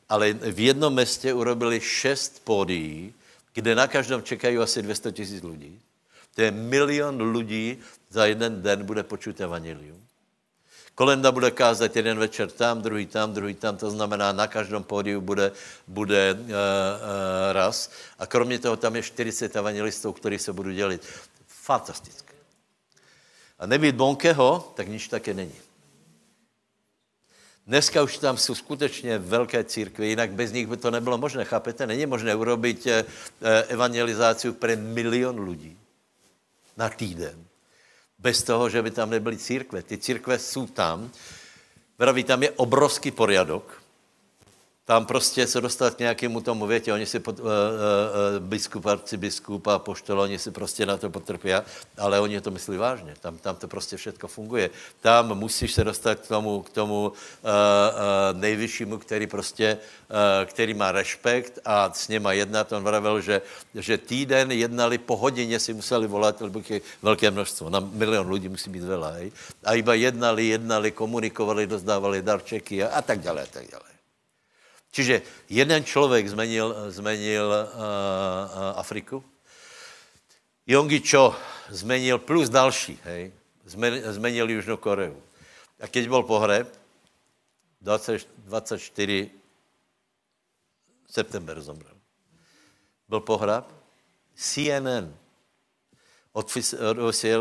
[0.09, 3.15] ale v jednom městě urobili šest pódií,
[3.53, 5.81] kde na každém čekají asi 200 tisíc lidí.
[6.35, 7.79] To je milion lidí
[8.11, 10.03] za jeden den bude počut evangelium.
[10.95, 15.21] Kolenda bude kázat jeden večer tam, druhý tam, druhý tam, to znamená na každém pódiu
[15.21, 15.53] bude,
[15.89, 16.53] bude uh, uh,
[17.53, 17.91] raz.
[18.19, 21.03] A kromě toho tam je 40 evangelistů, kteří se budou dělit.
[21.47, 22.35] Fantastické.
[23.59, 25.55] A nebýt Bonkeho, tak nič také není.
[27.67, 31.87] Dneska už tam jsou skutečně velké církve, jinak bez nich by to nebylo možné, chápete?
[31.87, 33.05] Není možné urobit eh,
[33.69, 35.79] evangelizaci pro milion lidí
[36.77, 37.45] na týden.
[38.19, 39.83] Bez toho, že by tam nebyly církve.
[39.83, 41.11] Ty církve jsou tam.
[41.99, 43.82] Vraví, tam je obrovský poriadok
[44.93, 47.51] tam prostě se dostat k nějakému tomu větě, oni si pod, uh, uh,
[48.45, 51.49] biskup, arcibiskup a poštol, oni si prostě na to potrpí,
[51.97, 54.69] ale oni to myslí vážně, tam, tam to prostě všechno funguje.
[55.01, 59.79] Tam musíš se dostat k tomu, k tomu uh, uh, nejvyššímu, který prostě,
[60.13, 62.73] uh, který má respekt a s něma jednat.
[62.73, 63.41] On vravel, že,
[63.73, 68.49] že týden jednali po hodině si museli volat, lebo je velké množstvo, na milion lidí
[68.53, 69.33] musí být veľa?
[69.65, 73.92] A iba jednali, jednali, komunikovali, dozdávali darčeky a, a tak dále, a tak dále.
[74.93, 79.25] Čiže jeden člověk zmenil, zmenil uh, uh, Afriku.
[80.67, 81.37] Jongi Cho
[81.69, 83.33] zmenil plus další, hej,
[84.13, 85.17] zmenil Jižnou Koreu.
[85.81, 86.69] A keď byl pohreb,
[87.81, 89.31] 20, 24
[91.11, 91.97] september zomrel.
[93.09, 93.73] Byl pohrab,
[94.35, 95.17] CNN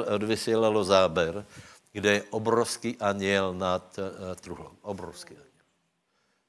[0.08, 1.46] odvysílalo záber,
[1.92, 4.72] kde je obrovský aniel nad uh, truhlou.
[4.82, 5.51] Obrovský aniel.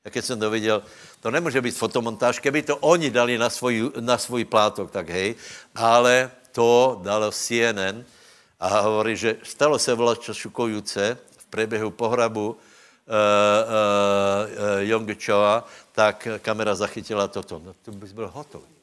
[0.05, 0.83] Jak jsem to viděl,
[1.21, 5.35] to nemůže být fotomontáž, keby to oni dali na svůj, na svůj plátok, tak hej,
[5.75, 8.05] ale to dalo CNN
[8.61, 12.59] a hovorí, že stalo se vlačo šukujúce v průběhu pohrabu uh, uh,
[14.51, 17.63] uh, Jongičova, tak kamera zachytila toto.
[17.65, 18.75] No, to bys byl hotový.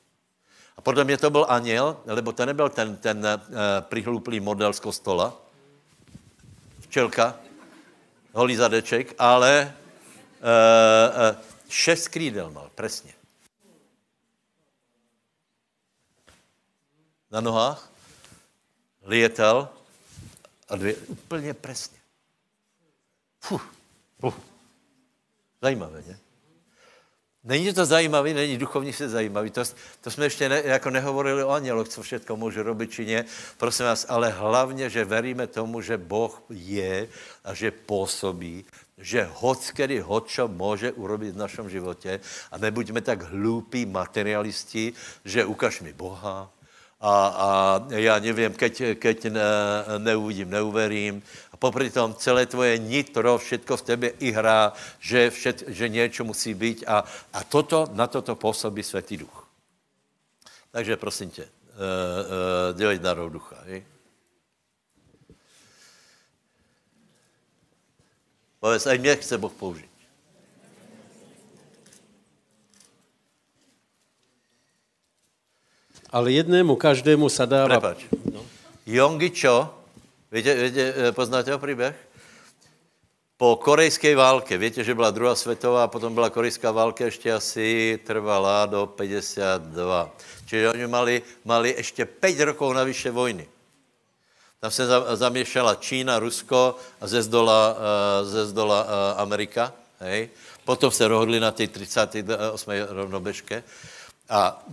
[0.78, 4.80] A podle mě to byl aněl, lebo to nebyl ten, ten uh, prihluplý model z
[4.80, 5.36] kostola,
[6.80, 7.36] včelka,
[8.34, 9.74] holý zadeček, ale
[11.70, 13.14] šest krídel mal, přesně.
[17.32, 17.92] Na nohách,
[19.04, 19.70] lietal
[20.70, 21.98] a dvě, úplně přesně.
[23.40, 23.74] Fuh,
[24.20, 24.40] fuh.
[25.62, 26.20] Zajímavé, ne?
[27.44, 29.50] Není to zajímavý, není duchovní se zajímavý.
[29.50, 29.64] To,
[30.02, 33.26] to jsme ještě ne, jako nehovorili o aněloch, co všechno může robit či ne.
[33.58, 37.08] Prosím vás, ale hlavně, že veríme tomu, že Boh je
[37.44, 38.66] a že působí,
[39.00, 42.20] že hoc kedy hočo může urobit v našem životě
[42.52, 44.94] a nebuďme tak hloupí materialisti,
[45.26, 46.52] že ukaž mi Boha,
[47.02, 49.42] a, a já nevím, keď, keď ne,
[49.98, 51.24] neuvidím, neuverím.
[51.52, 56.24] A popri tom celé tvoje nitro, všetko v tebe i hrá, že, všet, že něco
[56.24, 59.48] musí být a, a toto, na toto působí Světý duch.
[60.72, 63.56] Takže prosím tě, uh, uh, dělej darou ducha.
[63.66, 63.99] Je?
[68.60, 69.90] Povedz, aj mě chce Boh použít.
[76.10, 77.68] Ale jednému každému se dává...
[77.68, 78.06] Prepač.
[78.34, 78.46] No.
[78.86, 79.74] Jongičo,
[80.32, 81.96] víte, víte, eh, poznáte o příběh?
[83.38, 88.00] Po korejské válce, víte, že byla druhá světová, a potom byla korejská válka, ještě asi
[88.04, 90.12] trvala do 52.
[90.46, 93.48] Čiže oni mali, mali ještě 5 rokov na vyše vojny.
[94.60, 98.90] Tam se zaměšala Čína, Rusko a ze zdola, uh, ze zdola uh,
[99.22, 99.74] Amerika.
[100.00, 100.30] Hej.
[100.66, 102.72] Potom se rohodli na té 38.
[102.90, 103.64] rovnobežke.
[104.30, 104.66] A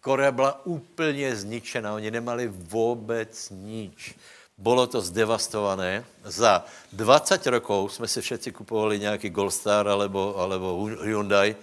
[0.00, 4.14] Korea byla úplně zničena, oni nemali vůbec nič.
[4.58, 6.04] Bylo to zdevastované.
[6.24, 11.56] Za 20 rokov jsme si všetci kupovali nějaký Goldstar alebo, alebo Hyundai.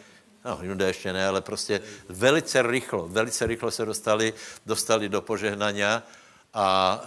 [0.46, 4.34] No, Hyundai ještě ne, ale prostě velice rychlo, velice rychlo se dostali,
[4.66, 6.04] dostali do požehnania
[6.58, 7.02] a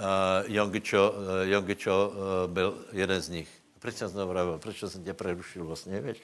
[0.46, 3.48] uh, Jongičo, uh, Jongičo uh, byl jeden z nich.
[3.78, 4.58] Proč jsem znovu pravil?
[4.58, 6.16] Proč jsem tě prerušil vlastně, víš?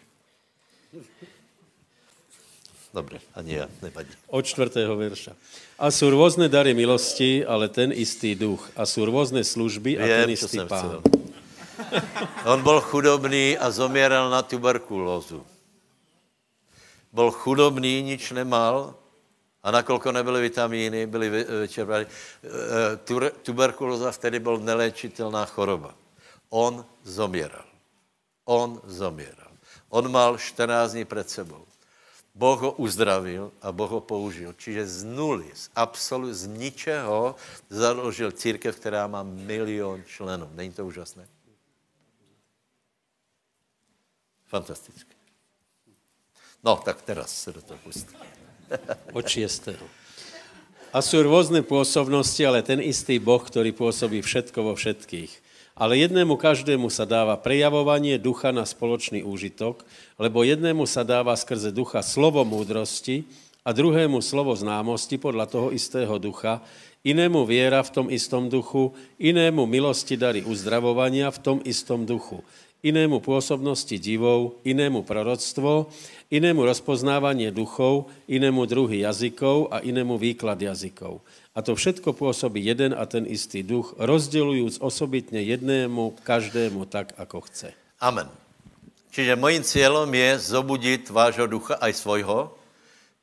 [2.95, 4.09] Dobře, ani já, nevadí.
[4.27, 5.33] Od čtvrtého verša.
[5.79, 8.71] A jsou různé dary milosti, ale ten istý duch.
[8.77, 11.03] A jsou různé služby a Vím, ten istý pán.
[12.45, 15.47] On byl chudobný a zomíral na tuberkulózu.
[17.13, 18.95] Byl chudobný, nič nemal,
[19.67, 22.07] a nakolko nebyly vitamíny, byly vyčerpány.
[22.07, 25.95] Eh, tuberkulóza vtedy byl neléčitelná choroba.
[26.49, 27.67] On zomíral.
[28.45, 29.51] On zomíral.
[29.89, 31.67] On mal 14 dní před sebou.
[32.35, 34.55] Boh ho uzdravil a Boh ho použil.
[34.55, 37.35] Čiže z nuly, z absolut, z ničeho
[37.71, 40.51] založil církev, která má milion členů.
[40.55, 41.29] Není to úžasné?
[44.47, 45.15] Fantastické.
[46.63, 48.17] No, tak teraz se do toho pustí.
[49.13, 49.87] Od šiestého.
[50.93, 55.43] A jsou různé působnosti, ale ten istý Boh, který působí všetko vo všetkých.
[55.77, 59.85] Ale jednému každému sa dáva prejavovanie ducha na spoločný úžitok,
[60.17, 63.29] lebo jednému sa dáva skrze ducha slovo múdrosti
[63.61, 66.65] a druhému slovo známosti podľa toho istého ducha,
[67.05, 72.41] inému viera v tom istom duchu, inému milosti dary uzdravovania v tom istom duchu,
[72.87, 75.91] inému pôsobnosti divov, inému proroctvo,
[76.31, 81.19] inému rozpoznávanie duchov, inému druhy jazykov a inému výklad jazykov.
[81.57, 87.41] A to všetko působí jeden a ten istý duch, rozdělujíc osobitně jednému, každému tak, ako
[87.41, 87.73] chce.
[88.01, 88.29] Amen.
[89.11, 92.53] Čiže mojím cílem je zobudit vášho ducha aj svojho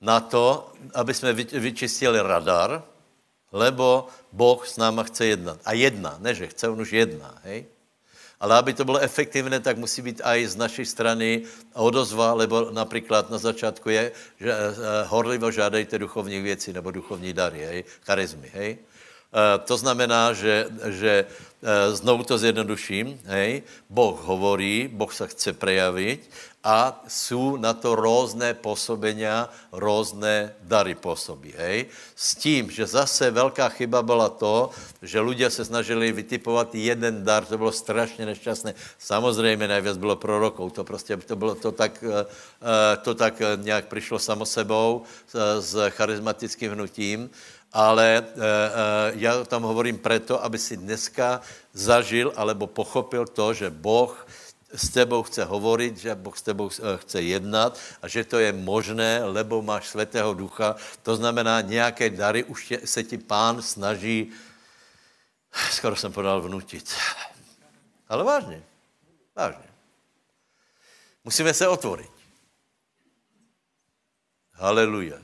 [0.02, 2.82] na to, aby jsme vyčistili radar,
[3.54, 5.62] lebo Boh s náma chce jednat.
[5.62, 7.70] A jedna, ne že chce, on už jedná, hej?
[8.44, 13.30] Ale aby to bylo efektivné, tak musí být i z naší strany odozva, lebo například
[13.32, 14.76] na začátku je, že uh,
[15.08, 18.78] horlivo žádejte duchovní věci nebo duchovní dary, hej, charizmy, hej.
[19.32, 21.26] Uh, to znamená, že, že
[21.92, 26.30] znovu to zjednoduším, hej, Boh hovorí, Boh se chce prejavit
[26.64, 31.54] a jsou na to různé působenia, různé dary působí.
[31.58, 31.86] Hej?
[32.16, 34.70] S tím, že zase velká chyba byla to,
[35.02, 38.74] že lidé se snažili vytipovat jeden dar, to bylo strašně nešťastné.
[39.00, 43.86] Samozřejmě nejvíc bylo prorokov, to prostě to bylo to tak, eh, eh, to tak nějak
[43.86, 45.04] přišlo samo sebou
[45.60, 47.30] s charismatickým hnutím,
[47.74, 48.26] ale
[49.16, 51.42] já tam hovorím proto, aby si dneska
[51.74, 54.28] zažil alebo pochopil to, že Boh
[54.74, 59.24] s tebou chce hovorit, že Boh s tebou chce jednat a že to je možné,
[59.24, 60.76] lebo máš svatého ducha.
[61.02, 64.32] To znamená, nějaké dary už tě, se ti pán snaží,
[65.72, 66.96] skoro jsem podal vnutit.
[68.10, 68.64] Ale vážně,
[69.36, 69.70] vážně.
[71.24, 72.12] Musíme se otvorit.
[74.54, 75.18] Haleluja.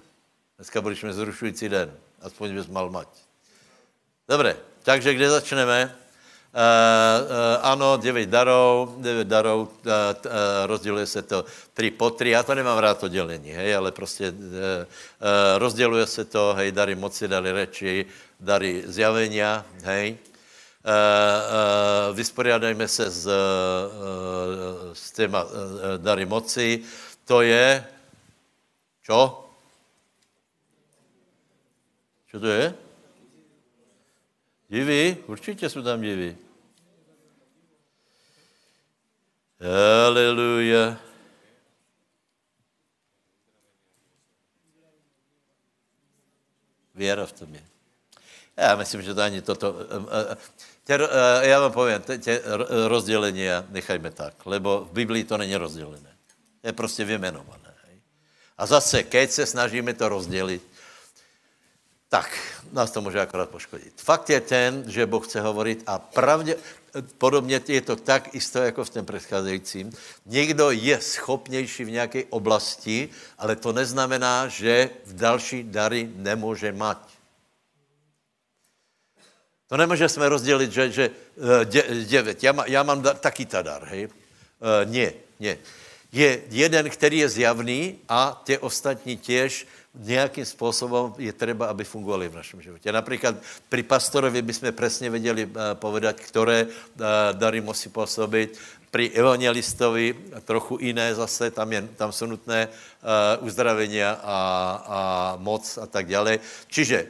[0.57, 1.97] Dneska budeš mít zrušující den.
[2.21, 3.07] Aspoň bys mal mať.
[4.27, 5.98] Dobré, takže kde začneme?
[6.49, 9.69] Uh, uh, ano, devět darů, devět darů, uh,
[10.25, 10.31] uh,
[10.65, 12.29] rozděluje se to tři po tři.
[12.29, 14.33] Já to nemám rád to dělení, hej, ale prostě
[15.57, 18.05] rozděluje se to, hej, dary moci, dary reči,
[18.39, 20.17] dary zjavenia, hej.
[20.79, 20.89] Uh,
[22.09, 23.33] uh, vysporiadajme se s, uh,
[24.93, 25.45] s těma
[25.97, 26.81] dary moci.
[27.25, 27.85] To je,
[29.03, 29.45] čo?
[32.31, 32.88] Co to je?
[34.69, 35.17] Divy?
[35.27, 36.37] Určitě jsou tam divy.
[39.59, 40.97] Haleluja.
[46.95, 47.63] Věra v tom je.
[48.57, 49.75] Já myslím, že to ani toto...
[49.79, 50.37] Eh, eh,
[50.83, 52.41] tě, eh, já vám povím, tě
[52.87, 56.17] rozdělení nechajme tak, lebo v Biblii to není rozdělené.
[56.63, 57.69] Je prostě vyjmenované.
[58.57, 60.61] A zase, keď se snažíme to rozdělit,
[62.09, 62.37] tak
[62.71, 63.93] nás to může akorát poškodit.
[63.95, 66.55] Fakt je ten, že Boh chce hovorit a pravdě,
[67.17, 69.91] podobně je to tak isto jako v tom předcházejícím.
[70.25, 76.97] Někdo je schopnější v nějaké oblasti, ale to neznamená, že v další dary nemůže mať.
[79.67, 81.09] To nemůže jsme rozdělit, že, že
[81.61, 82.43] eh, dě, devět.
[82.43, 84.05] Já, má, já mám dar, taky ta dar, hej?
[84.05, 85.57] Uh, ne, ne.
[86.11, 89.67] Je jeden, který je zjavný a ty ostatní těž
[89.99, 92.91] nějakým způsobem je třeba, aby fungovali v našem životě.
[92.91, 93.35] Například
[93.69, 97.01] při pastorovi bychom přesně věděli uh, povedat, které uh,
[97.33, 98.59] dary musí působit.
[98.91, 105.77] Při evangelistovi trochu jiné zase, tam, je, tam jsou nutné uh, uzdravení a, a moc
[105.77, 106.39] a tak dále.
[106.67, 107.07] Čiže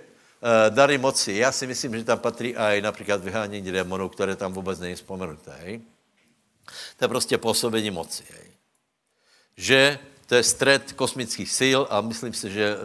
[0.69, 4.79] dary moci, já si myslím, že tam patří i například vyhánění démonů, které tam vůbec
[4.79, 5.51] není vzpomenuté.
[5.61, 5.81] Hej?
[6.97, 8.23] To je prostě působení moci.
[8.29, 8.51] Hej?
[9.57, 9.99] Že
[10.29, 12.81] to je střed kosmických sil a myslím si, že uh,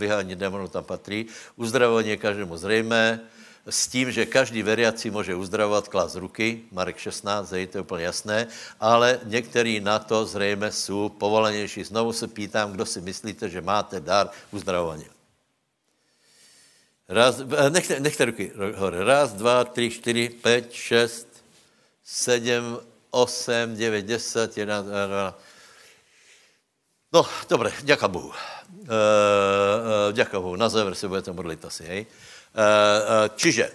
[0.00, 1.26] vyhání démonů tam patří.
[1.56, 3.20] Uzdravování je každému zřejmé,
[3.68, 8.46] s tím, že každý veriaci může uzdravovat klas ruky, Marek 16, je to úplně jasné,
[8.80, 11.84] ale někteří na to zřejmě jsou povolanější.
[11.84, 15.06] Znovu se pýtám, kdo si myslíte, že máte dar uzdravování.
[17.08, 19.04] Raz, eh, nechte, nechte ruky hore.
[19.04, 21.28] Raz, dva, tři, čtyři, pět, šest,
[22.04, 22.80] sedm,
[23.10, 25.38] osm, devět, deset, jedna, dva,
[27.12, 28.32] No, dobré, děka Bohu.
[28.84, 30.56] E, děka Bohu.
[30.56, 32.06] Na závěr se budete modlit asi, hej.
[32.54, 33.72] E, čiže e,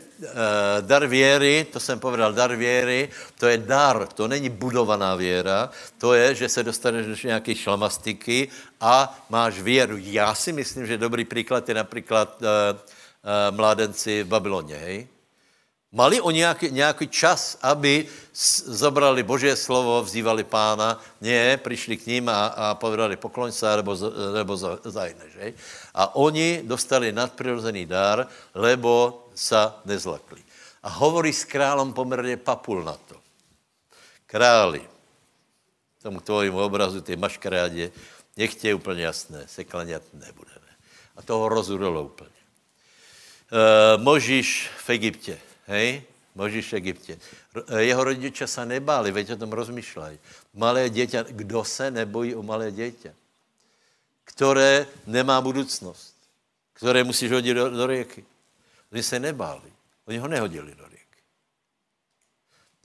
[0.81, 3.09] dar věry, to jsem povedal, dar věry,
[3.39, 8.47] to je dar, to není budovaná věra, to je, že se dostaneš do nějaké šlamastiky
[8.81, 9.97] a máš věru.
[9.97, 15.07] Já si myslím, že dobrý příklad je například e, e, mládenci v Babyloně, hej.
[15.93, 18.09] Mali o nějaký, nějaký čas, aby
[18.65, 23.97] zobrali Boží slovo, vzývali pána, ne, přišli k ním a, a povedali pokloň se, nebo,
[24.33, 25.53] nebo zajne, že?
[25.93, 28.25] A oni dostali nadprirozený dar,
[28.57, 30.41] lebo sa nezlakli.
[30.83, 33.15] A hovorí s králem poměrně papul na to.
[34.25, 34.81] Králi,
[36.01, 37.91] tomu tvojemu obrazu, ty maškarádě,
[38.37, 40.71] nech je úplně jasné, se klanět nebudeme.
[41.15, 42.39] A toho rozudilo úplně.
[43.53, 46.03] E, Možíš v Egyptě, hej,
[46.36, 47.20] Možíš v Egyptě.
[47.78, 50.20] Jeho rodiče se nebáli, veď o tom rozmýšlejí.
[50.53, 53.16] Malé dítě, kdo se nebojí o malé dítě?
[54.24, 56.16] Které nemá budoucnost.
[56.74, 58.26] Které musíš hodit do, do rieky.
[58.91, 59.74] Oni se nebáli.
[60.07, 61.22] Oni ho nehodili do rieky.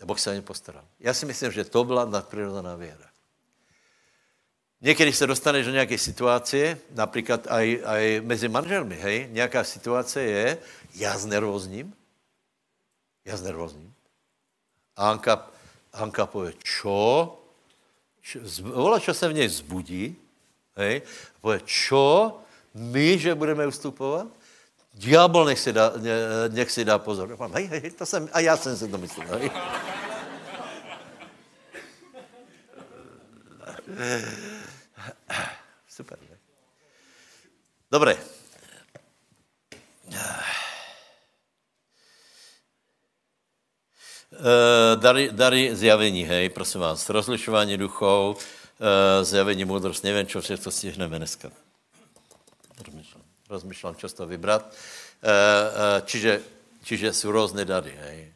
[0.03, 0.85] A Boh se o ně postaral.
[1.01, 3.09] Já si myslím, že to byla nadprirozená věra.
[4.81, 10.59] Někdy se dostaneš do nějaké situace, například aj, aj mezi manželmi, hej, nějaká situace je,
[10.95, 11.95] já znervozním,
[13.29, 13.95] já znervozním.
[14.97, 15.51] A Hanka,
[15.93, 17.35] Hanka pově, čo?
[18.21, 20.17] čo vola, čo se v něj zbudí,
[20.77, 21.03] hej,
[21.35, 22.41] a pově, čo?
[22.75, 24.27] My, že budeme ustupovat?
[24.95, 25.93] Diabol nech si dá,
[26.49, 27.37] nech si dá pozor.
[27.53, 29.29] Hej, hej, to jsem, a já jsem si to myslel.
[29.29, 29.51] Hej.
[35.89, 36.37] Super, ne?
[37.91, 38.19] Dobré.
[44.97, 51.19] Dary, dary zjavení, hej, prosím vás, rozlišování duchov, uh, zjavení moudrost, nevím, čo všechno stihneme
[51.19, 51.51] dneska.
[52.87, 54.63] Rozmýšlám, rozmýšlám, toho vybrat.
[55.23, 56.41] Uh, čiže,
[56.85, 58.33] čiže jsou různé dary, hej.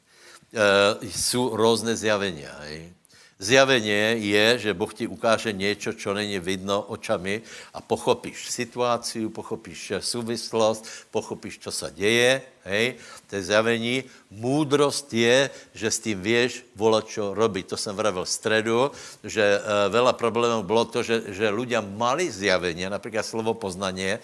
[1.03, 2.93] Jsou různé zjavení, hej.
[3.39, 7.43] Zjavenie je, že Boh ti ukáže něco, čo není vidno očami
[7.75, 12.95] a pochopíš situaci, pochopíš souvislost, pochopíš, co se děje, hej,
[13.27, 14.05] to je zjavení.
[14.31, 17.67] Múdrost je, že s tím věš volat, čo robiť.
[17.67, 18.91] To jsem vravil v středu,
[19.25, 19.61] že e,
[19.91, 24.21] veľa problémů bylo to, že, že ľudia mali zjavení, například slovo poznanie, e,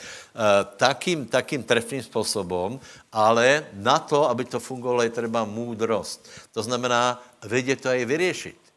[0.77, 2.81] takým, takým trefným způsobem,
[3.13, 6.29] ale na to, aby to fungovalo, je třeba múdrost.
[6.53, 8.68] To znamená vědět to aj vyřešit.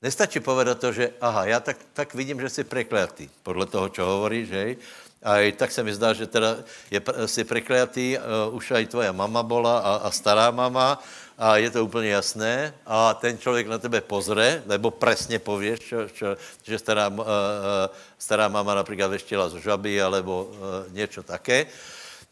[0.00, 4.00] Nestačí povedat to, že aha, já tak, tak vidím, že jsi prekliatý, podle toho, čo
[4.04, 4.76] hovoríš, že?
[5.20, 9.12] A i tak se mi zdá, že teda je, jsi prekliatý, uh, už aj tvoja
[9.12, 10.96] mama bola a, a stará mama
[11.36, 16.08] a je to úplně jasné a ten člověk na tebe pozře, nebo presně pověš, čo,
[16.08, 16.26] čo,
[16.64, 17.24] že stará, uh,
[18.18, 20.56] stará mama například veštila z žaby alebo uh,
[20.96, 21.66] něco také.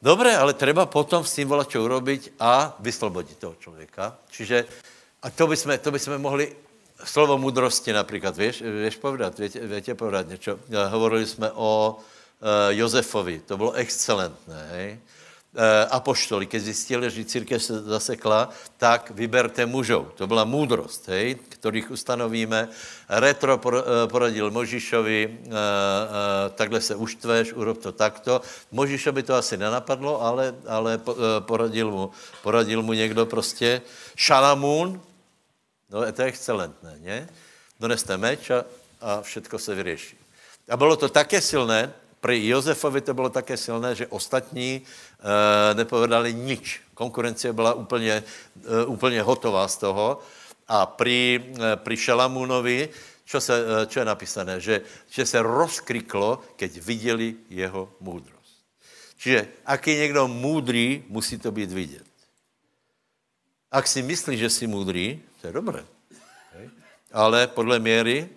[0.03, 4.17] Dobré, ale treba potom s tím volat, čo urobiť a vyslobodit toho člověka.
[4.31, 4.65] Čiže
[5.23, 6.68] a to bychom, to bychom mohli
[7.05, 10.59] slovo mudrosti například, víš, víš povedat, větě, větě povedat něco.
[10.89, 14.99] Hovorili jsme o uh, Josefovi, to bylo excelentné, hej.
[15.53, 20.07] Uh, apoštoli, když zjistili, že církev se zasekla, tak vyberte mužov.
[20.15, 22.69] To byla můdrost, hej, kterých ustanovíme.
[23.09, 25.39] Retro eh, poradil Možišovi,
[26.55, 28.41] takhle se uštveš, urob to takto.
[28.73, 31.01] Možišovi to asi nenapadlo, ale, ale
[31.41, 32.11] poradil, mu,
[32.43, 33.83] poradil mu někdo prostě.
[34.17, 35.01] Šalamún,
[35.91, 37.29] No, je to excelentné, ne?
[37.81, 38.65] Doneste meč a,
[39.01, 40.17] a všetko se vyřeší.
[40.69, 44.83] A bylo to také silné, pri Josefovi to bylo také silné, že ostatní e,
[45.75, 46.81] nepovedali nič.
[46.95, 50.21] Konkurence byla úplně, e, úplně hotová z toho.
[50.69, 52.89] A pri, e, pri Šalamúnovi,
[53.25, 54.61] čo, se, e, čo je napísané?
[54.61, 58.59] Že, že se rozkriklo, keď viděli jeho můdrost.
[59.19, 62.07] Čiže, ak je někdo můdrý, musí to být vidět.
[63.71, 65.85] Ak si myslíš, že jsi můdrý, to je dobré.
[67.13, 68.29] Ale podle měry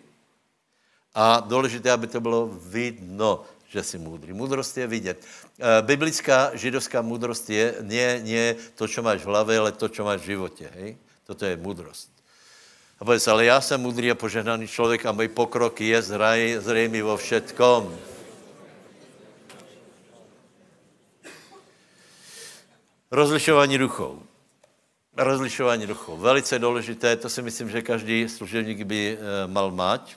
[1.15, 4.33] a důležité, aby to bylo vidno, že jsi můdrý.
[4.33, 5.25] Můdrost je vidět.
[5.59, 10.03] E, biblická židovská můdrost je ne, ne to, co máš v hlavě, ale to, co
[10.03, 10.71] máš v životě.
[10.73, 10.97] Hej?
[11.25, 12.11] Toto je můdrost.
[12.99, 16.01] A povedz, ale já jsem můdrý a požehnaný člověk a můj pokrok je
[16.61, 17.97] zřejmý vo všetkom.
[23.11, 24.30] Rozlišování duchov
[25.17, 26.17] rozlišování duchů.
[26.17, 30.15] Velice důležité, to si myslím, že každý služebník by e, mal mať.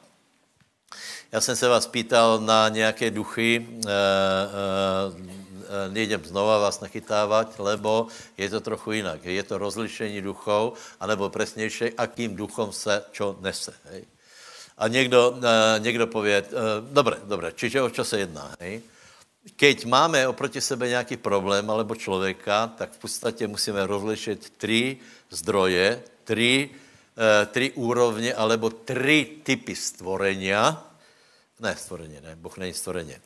[1.32, 8.06] Já jsem se vás pýtal na nějaké duchy, e, e, nejdem znova vás nachytávat, lebo
[8.38, 9.24] je to trochu jinak.
[9.24, 13.74] Je to rozlišení duchov, anebo presnější, akým duchom se čo nese.
[13.84, 14.04] Hej?
[14.78, 15.38] A někdo,
[15.78, 16.44] někdo pově,
[16.80, 18.82] dobré, dobré, čiže o čo se jedná, hej?
[19.52, 24.98] Keď máme oproti sebe nějaký problém alebo člověka, tak v podstatě musíme rozlišit tři
[25.30, 26.70] zdroje, tři,
[27.18, 30.90] e, tři úrovně alebo tři typy stvorenia.
[31.60, 33.14] Ne, stvorení, ne, Boh není stvoreně.
[33.14, 33.20] E,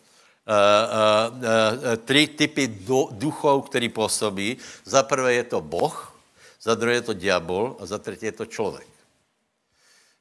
[1.93, 2.67] e, tři typy
[3.11, 4.57] duchov, který působí.
[4.85, 6.19] Za prvé je to Boh,
[6.63, 8.89] za druhé je to diabol a za třetí je to člověk.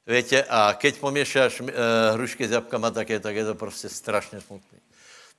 [0.06, 1.62] Víte, a keď poměšáš
[2.12, 4.78] hrušky s jabkama, tak je, tak je to prostě strašně smutný.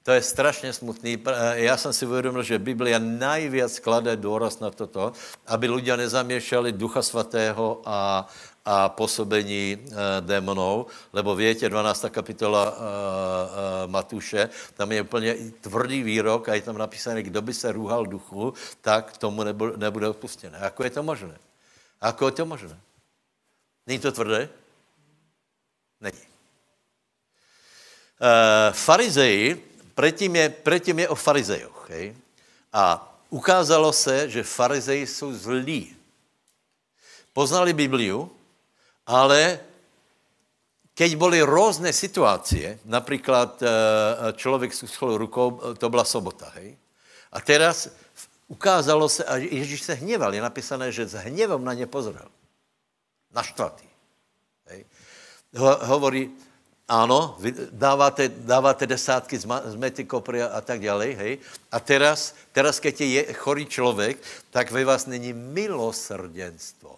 [0.04, 1.18] To je strašně smutný.
[1.54, 5.14] Já jsem si uvědomil, že Biblia najviac klade důraz na toto,
[5.48, 8.28] aby lidé nezaměšali Ducha Svatého a,
[8.66, 12.06] a působení e, démonů, lebo větě, 12.
[12.10, 17.54] kapitola e, e, Matuše, tam je úplně tvrdý výrok a je tam napísané, kdo by
[17.54, 20.58] se růhal duchu, tak tomu nebude, nebude odpuštěné.
[20.58, 21.36] Ako je to možné?
[22.02, 22.80] Ako je to možné?
[23.88, 24.50] Není to tvrdé?
[26.02, 26.24] Není.
[28.22, 29.69] E, farizeji
[30.00, 31.90] Předtím je, předtím je o farizejoch.
[31.90, 32.16] Hej?
[32.74, 35.96] A ukázalo se, že farizeji jsou zlí.
[37.34, 38.32] Poznali Bibliu,
[39.08, 39.60] ale
[40.94, 43.68] keď byly různé situace, například eh,
[44.34, 46.78] člověk s uschlou rukou, to byla sobota, hej?
[47.32, 47.90] A teraz
[48.48, 52.28] ukázalo se, a Ježíš se hněval, je napísané, že s hněvom na ně pozrel.
[53.32, 53.88] Naštvatý.
[54.66, 54.86] Hej?
[55.56, 56.32] Ho, hovorí,
[56.90, 61.38] ano, vy dáváte, dáváte desátky z, z mety, kopry a, a tak dále, hej.
[61.72, 64.18] A teraz, teraz, keď je chorý člověk,
[64.50, 66.98] tak ve vás není milosrdenstvo.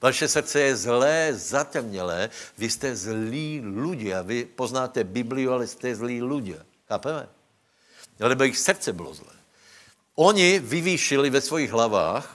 [0.00, 4.22] Vaše srdce je zlé, zatemnělé, vy jste zlí ľudia.
[4.22, 6.62] Vy poznáte Bibliu, ale jste zlí ľudia.
[6.88, 7.28] Chápeme?
[8.18, 9.34] Lebo jejich srdce bylo zlé.
[10.14, 12.26] Oni vyvýšili ve svých hlavách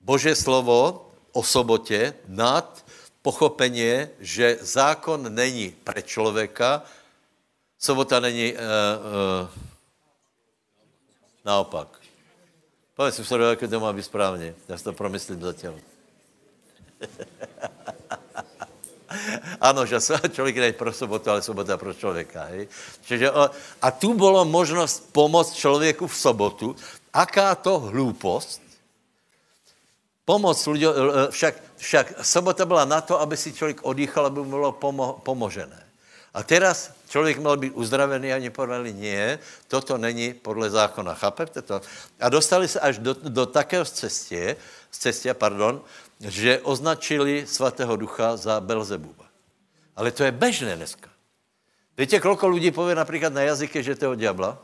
[0.00, 2.84] Bože slovo o sobotě nad
[3.22, 6.82] pochopení, že zákon není pre člověka,
[7.78, 9.48] sobota není uh, uh,
[11.44, 11.88] naopak.
[12.94, 14.54] Povedz si, jak to má být správně.
[14.68, 15.80] Já si to promyslím zatím.
[19.60, 19.96] ano, že
[20.32, 22.44] člověk není pro sobotu, ale sobota pro člověka.
[22.44, 22.68] Hej?
[23.04, 23.30] Čiže,
[23.82, 26.76] a tu bylo možnost pomoct člověku v sobotu.
[27.12, 28.62] Aká to hloupost,
[30.24, 30.92] Pomoc lidem,
[31.30, 35.86] však, však sobota byla na to, aby si člověk odýchal, aby mu bylo pomo, pomožené.
[36.34, 41.14] A teraz člověk měl být uzdravený a oni povedali, nie, toto není podle zákona.
[41.14, 41.80] Chápete to?
[42.20, 44.56] A dostali se až do, do takého cestě,
[44.90, 45.82] cestě, pardon,
[46.20, 49.24] že označili svatého ducha za Belzebuba.
[49.96, 51.10] Ale to je bežné dneska.
[51.98, 54.58] Víte, kolko lidí pově například na jazyke, že to je od diabla?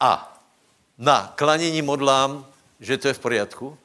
[0.00, 0.38] A
[0.98, 2.46] na klanění modlám,
[2.80, 3.78] že to je v poriadku?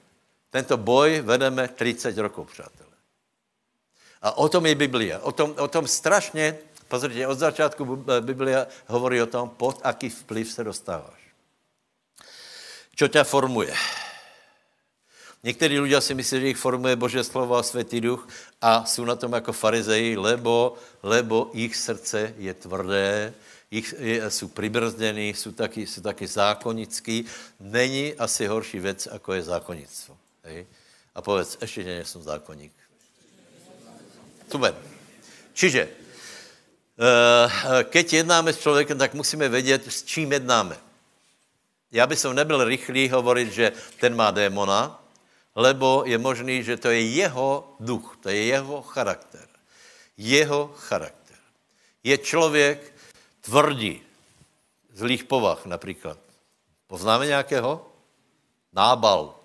[0.50, 2.96] Tento boj vedeme 30 rokov, přátelé.
[4.22, 5.20] A o tom je Biblia.
[5.20, 7.86] O tom, o tom strašně, pozrite, od začátku
[8.20, 11.20] Biblia hovorí o tom, pod aký vplyv se dostáváš.
[12.96, 13.74] Čo tě formuje?
[15.44, 18.28] Někteří lidé si myslí, že jich formuje Bože slovo a Světý duch
[18.62, 23.34] a jsou na tom jako farizeji, lebo, lebo jich srdce je tvrdé,
[23.72, 23.93] jich,
[24.30, 27.26] jsou pribrzdění, jsou taky, jsou taky zákonický.
[27.59, 30.17] Není asi horší věc, jako je zákonnictvo.
[30.43, 30.65] Hej?
[31.15, 32.74] A povedz, ještě nejsem zákonník.
[34.51, 34.76] Super.
[35.53, 40.78] Čiže, eh, keď jednáme s člověkem, tak musíme vědět, s čím jednáme.
[41.91, 45.03] Já bych nebyl rychlý hovorit, že ten má démona,
[45.55, 49.47] lebo je možný, že to je jeho duch, to je jeho charakter.
[50.17, 51.38] Jeho charakter.
[52.03, 52.93] Je člověk
[53.50, 54.02] tvrdý,
[54.93, 56.18] zlých povah například.
[56.88, 57.86] Poznáme nějakého?
[58.74, 59.36] Nábal,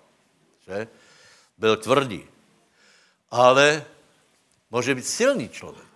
[0.67, 0.87] že?
[1.57, 2.23] Byl tvrdý.
[3.29, 3.85] Ale
[4.75, 5.87] Může být silný člověk.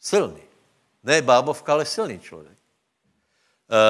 [0.00, 0.42] Silný.
[1.02, 2.52] Ne bábovka, ale silný člověk.
[2.52, 3.80] E,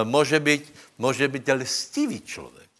[0.00, 2.70] e, může, být, může být lstivý člověk.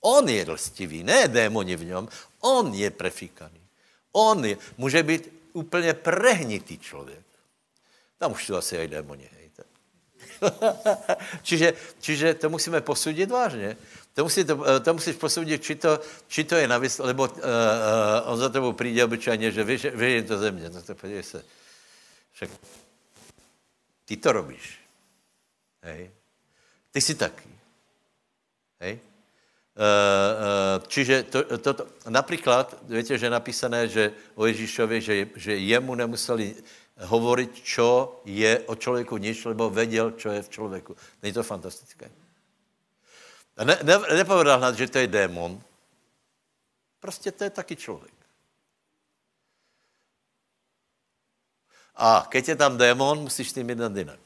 [0.00, 2.08] On je lstivý, ne démoni v něm.
[2.40, 3.60] On je prefikaný.
[4.12, 7.22] On je, může být úplně prehnitý člověk.
[8.18, 9.38] Tam už jsou asi aj démoni.
[11.42, 13.76] Čiže, čiže to musíme posudit vážně.
[14.14, 17.38] To, musí, to, eh, to musíš posoudit, či to, či to je navis, lebo uh,
[17.38, 19.86] uh, on za tebou přijde obyčajně, že víš
[20.28, 20.70] to země.
[20.70, 21.44] No to podívej se.
[22.32, 22.50] Však
[24.04, 24.78] ty to robíš.
[25.82, 26.10] Hej.
[26.90, 27.48] Ty jsi taky.
[28.80, 28.98] Hej.
[29.78, 35.26] Uh, uh, čiže to, to, to, například, víte, že je napísané, že o Ježíšovi, že,
[35.36, 36.54] že jemu nemuseli
[36.98, 40.96] hovoriť, čo je o člověku nič, lebo věděl, čo je v člověku.
[41.22, 42.10] Není to fantastické?
[43.56, 45.62] A ne, ne, nepovedal hned, že to je démon.
[47.00, 48.14] Prostě to je taky člověk.
[51.96, 54.20] A keď je tam démon, musíš tím jednat jinak.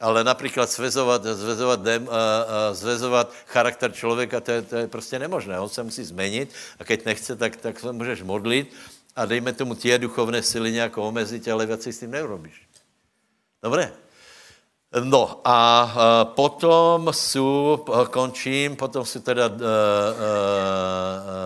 [0.00, 5.18] Ale například svezovat, zvezovat, dém, a, a zvezovat charakter člověka, to je, to je prostě
[5.18, 5.60] nemožné.
[5.60, 8.74] On se musí změnit a keď nechce, tak, tak se můžeš modlit
[9.16, 12.68] a dejme tomu tě duchovné síly nějak omezit, ale věci s tím neurobíš.
[13.62, 13.92] Dobré?
[15.02, 19.50] No a potom jsou, končím, potom jsou teda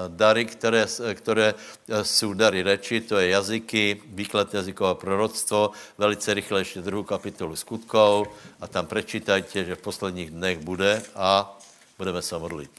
[0.09, 1.55] dary, které, které
[2.03, 8.27] jsou dary reči, to je jazyky, výklad jazykové proroctvo, velice rychle ještě druhou kapitolu skutkou
[8.61, 11.59] a tam prečítajte, že v posledních dnech bude a
[11.99, 12.71] budeme se modlit.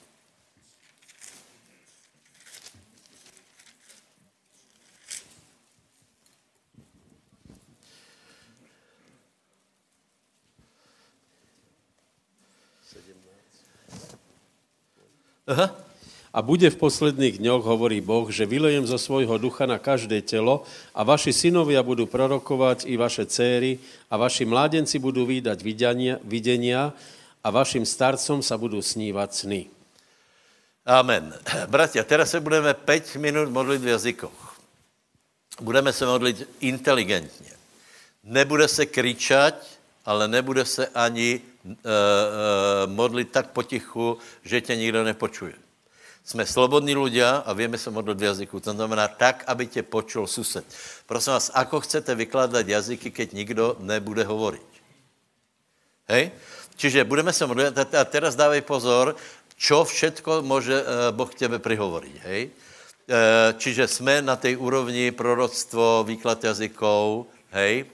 [15.50, 15.74] Aha.
[16.30, 20.62] A bude v posledných dňoch, hovorí Boh, že vylejem zo svojho ducha na každé telo
[20.94, 23.82] a vaši synovia budú prorokovať i vaše céry
[24.14, 26.94] a vaši mládenci budú výdať videnia, videnia
[27.42, 29.62] a vašim starcom sa budú snívať sny.
[30.86, 31.34] Amen.
[31.66, 34.62] Bratia, teraz se budeme 5 minut modlit v jazykoch.
[35.62, 37.52] Budeme se modlit inteligentně.
[38.24, 39.56] Nebude se kričať,
[40.06, 45.54] ale nebude se ani uh, uh, modlit tak potichu, že tě nikdo nepočuje.
[46.26, 48.60] Jsme slobodní lidé a víme se modlit v jazyku.
[48.60, 50.66] To znamená tak, aby tě počul sused.
[51.06, 54.70] Prosím vás, ako chcete vykládat jazyky, keď nikdo nebude hovorit?
[56.08, 56.32] Hej?
[56.76, 59.16] Čiže budeme se modlit, a teraz dávej pozor,
[59.58, 62.16] čo všetko může uh, Boh tebe prihovoriť.
[62.24, 62.50] Hej?
[63.58, 67.90] Čiže jsme na té úrovni proroctvo, výklad jazykov, hej?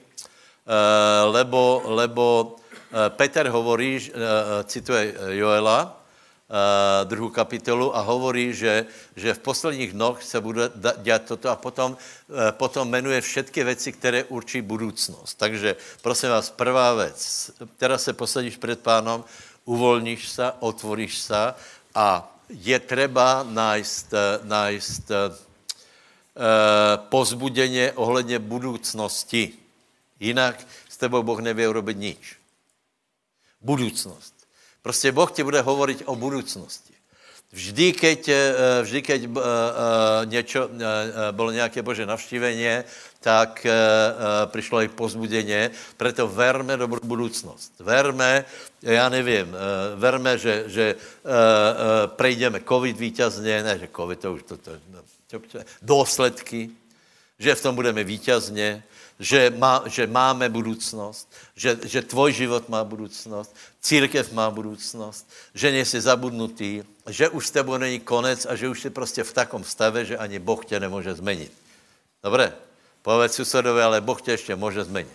[1.32, 2.24] Lebo, lebo
[2.56, 2.65] Eh,
[3.08, 4.12] Peter hovorí, eh,
[4.64, 8.86] cituje Joela, eh, druhou kapitolu a hovorí, že,
[9.16, 10.70] že v posledních dnoch se bude
[11.02, 11.96] dělat toto a potom,
[12.50, 15.34] potom jmenuje všetky věci, které určí budoucnost.
[15.34, 19.24] Takže prosím vás, prvá věc, teraz se posadíš před pánom,
[19.64, 21.54] uvolníš se, otvoríš se
[21.94, 25.10] a je třeba najít, najít
[27.08, 29.52] pozbudeně ohledně budoucnosti.
[30.20, 32.36] Jinak s tebou Boh nevě urobit nič.
[33.60, 34.34] Budoucnost.
[34.82, 36.96] Prostě Boh ti bude hovorit o budoucnosti.
[37.52, 39.40] Vždy, keď, eh, vždy, keď uh, uh,
[40.24, 40.68] něčo,
[41.30, 42.66] bylo nějaké bože navštívení,
[43.20, 43.66] tak
[44.46, 47.72] přišlo i pozbudeně, proto verme do budoucnost.
[47.78, 48.44] Verme,
[48.82, 49.56] já nevím,
[49.96, 50.94] verme, že, že
[52.06, 54.70] prejdeme covid vítězně, ne, že covid, to už to, to,
[55.30, 56.70] to, to důsledky,
[57.38, 58.84] že v tom budeme vítězně,
[59.18, 65.72] že, má, že máme budoucnost, že, že tvoj život má budoucnost, církev má budoucnost, že
[65.72, 69.64] nejsi zabudnutý, že už s tebou není konec a že už jsi prostě v takom
[69.64, 71.52] stave, že ani Boh tě nemůže změnit.
[72.22, 72.52] Dobré?
[73.02, 75.12] Povedz susedovi, ale Boh tě ještě může změnit.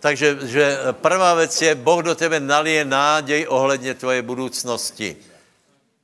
[0.00, 5.16] Takže že prvá věc je, Boh do tebe nalije náděj ohledně tvoje budoucnosti.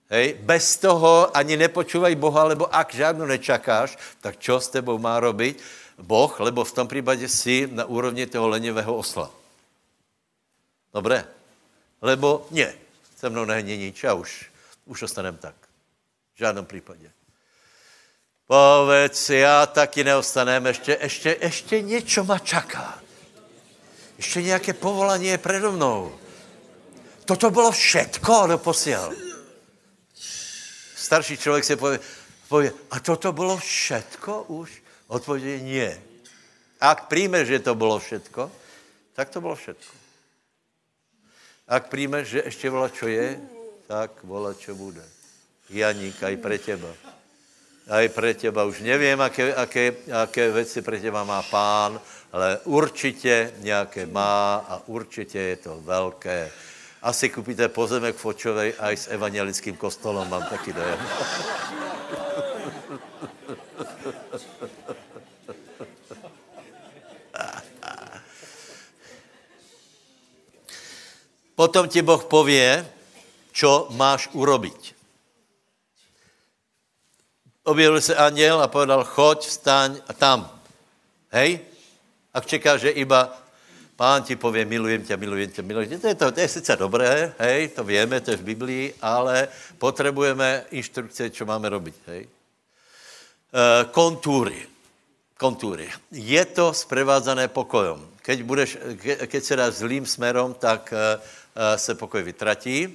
[0.09, 5.21] Hej, bez toho ani nepočúvaj Boha, lebo ak žádnou nečakáš, tak čo s tebou má
[5.21, 5.61] robiť
[6.01, 9.31] Boh, lebo v tom případě si na úrovni toho lenivého osla.
[10.95, 11.25] Dobré?
[12.01, 12.75] Lebo ne,
[13.17, 14.51] se mnou není nič a už,
[14.87, 15.55] už ostanem tak.
[16.35, 17.11] V žádném případě.
[18.47, 22.99] Povedz, já taky neostanem, ještě, ještě, ještě něco ma čaká.
[24.17, 26.19] Ještě nějaké povolání je predo mnou.
[27.25, 29.28] Toto bylo všetko doposiel.
[30.99, 32.01] Starší člověk si pově,
[32.49, 34.83] pově, a toto bylo všetko už?
[35.07, 36.03] Odpověď je
[36.81, 38.51] Ak přijme, že to bylo všetko,
[39.13, 39.95] tak to bylo všetko.
[41.69, 43.41] Ak přijme, že ještě vola, čo je,
[43.87, 45.03] tak vola, čo bude.
[45.69, 46.89] Janík, aj pre teba.
[47.89, 48.65] Aj pre teba.
[48.65, 52.01] Už nevím, aké, aké, aké věci pre teba má pán,
[52.33, 56.51] ale určitě nějaké má a určitě je to velké
[57.03, 61.01] asi kupíte pozemek v Fočovej aj s evangelickým kostolem, mám taky dojem.
[71.59, 72.87] Potom ti Boh pově,
[73.51, 74.95] čo máš urobiť.
[77.67, 80.47] Objevil se anděl a povedal, choď, vstaň a tam.
[81.35, 81.61] Hej?
[82.35, 83.35] A čeká, že iba
[83.99, 85.99] Pán ti pově, milujem tě, milujem tě, milujem tě.
[85.99, 89.49] To je, to, to je sice dobré, hej, to víme, to je v Biblii, ale
[89.79, 92.23] potřebujeme instrukce, co máme robit, hej.
[92.23, 94.67] E, kontúry.
[95.35, 95.91] Kontúry.
[96.15, 98.23] Je to sprevádzané pokojom.
[98.23, 101.19] Keď, budeš, ke, keď se dáš zlým smerom, tak e,
[101.79, 102.87] se pokoj vytratí.
[102.87, 102.91] E,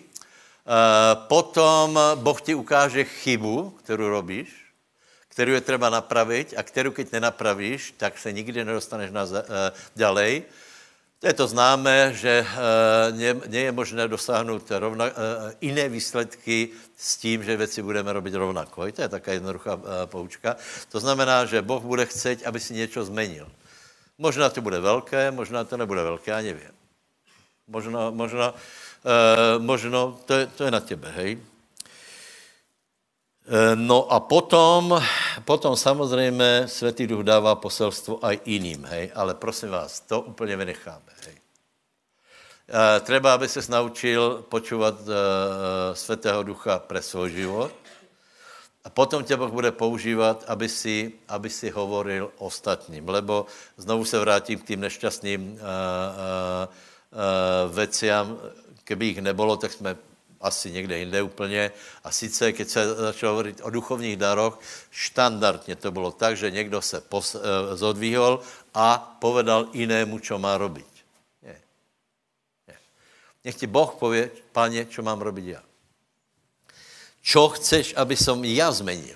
[1.28, 4.56] potom Boh ti ukáže chybu, kterou robíš,
[5.28, 10.62] kterou je třeba napravit a kterou, keď nenapravíš, tak se nikdy nedostaneš na, e, ďalej.
[11.24, 17.15] To je to známé, že eh, nie je možné dosáhnout rovna, eh, jiné výsledky s
[17.15, 18.91] tím, že věci budeme robit rovnako.
[18.91, 20.59] To je taká jednoduchá eh, poučka.
[20.91, 23.47] To znamená, že Boh bude chcet, aby si něco zmenil.
[24.19, 26.76] Možná to bude velké, možná to nebude velké, já nevím.
[27.67, 28.53] Možná, možná,
[29.57, 31.39] možná to, je, to je na tebe, hej.
[33.44, 35.04] Eh, no a potom,
[35.46, 41.12] potom samozřejmě Světý Duch dává poselstvo aj jiným, hej, ale prosím vás, to úplně vynecháme,
[41.26, 41.36] hej.
[42.64, 45.12] E, treba, aby se naučil počúvat e,
[45.96, 47.72] Světého Ducha pre svůj život
[48.84, 53.46] a potom tě Boh bude používat, aby si, aby si hovoril ostatním, lebo
[53.78, 56.67] znovu se vrátím k tým nešťastným e, e, e,
[57.67, 58.39] veciam,
[58.84, 59.96] keby jich nebylo, tak jsme
[60.43, 61.71] asi někde jinde úplně.
[62.03, 64.59] A sice, keď se začalo hovorit o duchovních daroch,
[64.91, 67.39] štandardně to bylo tak, že někdo se pos, eh,
[67.75, 68.43] zodvíhol
[68.74, 70.91] a povedal jinému, čo má robiť.
[71.41, 71.61] Nie.
[72.67, 72.78] Nie.
[73.45, 75.61] Nech ti Boh pově, pane, čo mám robiť já.
[77.24, 79.15] Čo chceš, aby som já zmenil?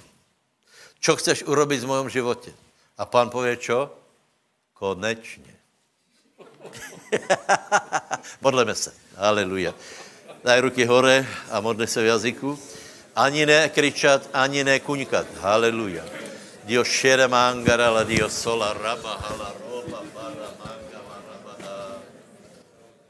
[1.00, 2.54] Čo chceš urobit v mojom životě?
[2.98, 3.92] A pán pově, čo?
[4.74, 5.56] Konečně.
[8.42, 8.94] Modleme se.
[9.16, 9.74] Haleluja
[10.48, 12.60] daj ruky hore a modli se v jazyku.
[13.16, 15.28] Ani ne kričat, ani ne kuňkat.
[15.44, 16.04] Haleluja.
[16.64, 21.00] Dio šere mangara la dio sola raba hala roba bara manga.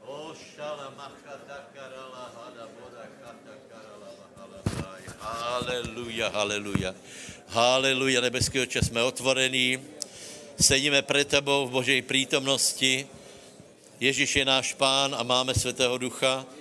[0.06, 4.10] O šala machata karala hada boda chata karala
[5.22, 6.94] Haleluja, haleluja.
[7.48, 9.78] Haleluja, nebeský oče, jsme otvorení.
[10.60, 13.06] Sedíme před tebou v Božej přítomnosti.
[14.00, 16.57] Ježíš je náš pán a máme Svatého Ducha.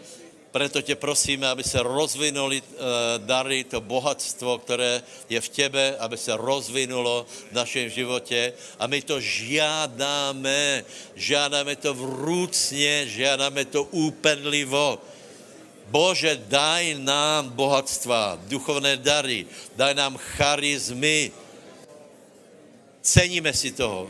[0.51, 2.77] Proto tě prosíme, aby se rozvinuli uh,
[3.17, 8.53] dary, to bohatstvo, které je v těbe, aby se rozvinulo v našem životě.
[8.79, 14.99] A my to žádáme, žádáme to vrůcně, žádáme to úpenlivo.
[15.87, 21.31] Bože, daj nám bohatstva, duchovné dary, daj nám charizmy.
[23.01, 24.09] Ceníme si toho.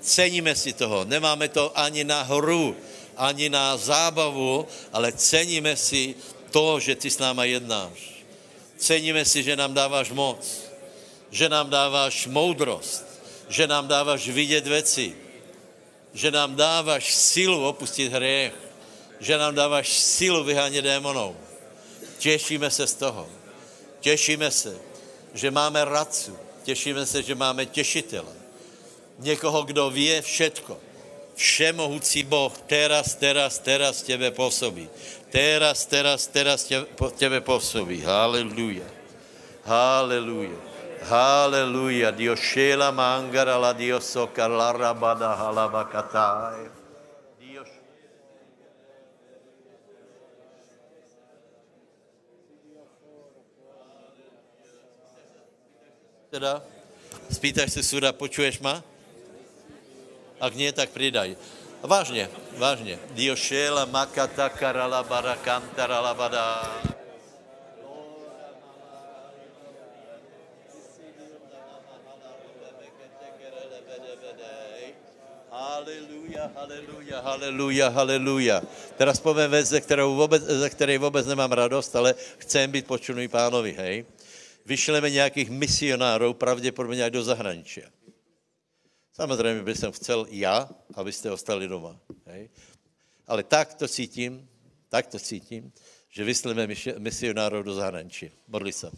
[0.00, 1.04] Ceníme si toho.
[1.04, 2.76] Nemáme to ani na hru,
[3.22, 6.14] ani na zábavu, ale ceníme si
[6.50, 8.26] to, že ty s náma jednáš.
[8.76, 10.42] Ceníme si, že nám dáváš moc,
[11.30, 13.06] že nám dáváš moudrost,
[13.48, 15.14] že nám dáváš vidět věci,
[16.14, 18.54] že nám dáváš silu opustit hriech,
[19.20, 21.36] že nám dáváš silu vyhánět démonů.
[22.18, 23.28] Těšíme se z toho.
[24.00, 24.78] Těšíme se,
[25.34, 26.36] že máme radcu.
[26.62, 28.34] Těšíme se, že máme těšitele.
[29.18, 30.91] Někoho, kdo ví všetko.
[31.34, 34.88] Všemohoucí Boh teraz, teraz, teraz těbe působí.
[35.30, 36.68] Teraz, teraz, teraz
[37.16, 38.00] těbe působí.
[38.00, 38.84] Haleluja.
[39.64, 40.58] Haleluja.
[41.02, 42.10] Haleluja.
[42.10, 46.70] Dio šela mangara la dio soka la rabada halabakatai.
[47.40, 47.64] Dio
[56.30, 56.62] Teda,
[57.28, 58.91] spýtaš se suda, počuješ ma?
[60.42, 61.38] Ak nie, tak pridaj.
[61.82, 62.98] Vážně, vážně.
[63.14, 66.66] Dio šela makata karala barakantara labada.
[75.50, 78.62] Haleluja, haleluja, haleluja, haleluja.
[78.96, 83.28] Teraz povím věc, ze, kterou vůbec, ze které vůbec nemám radost, ale chcem být počuný
[83.28, 84.04] pánovi, hej.
[84.66, 87.82] Vyšleme nějakých misionárů, pravděpodobně do zahraničí.
[89.12, 92.00] Samozřejmě bych jsem chcel já, abyste ostali doma.
[92.26, 92.50] Hej.
[93.26, 94.48] Ale tak to cítím,
[94.88, 95.72] tak to cítím,
[96.08, 96.68] že vysleme
[96.98, 98.30] misionárov do zahraničí.
[98.48, 98.90] Modli se.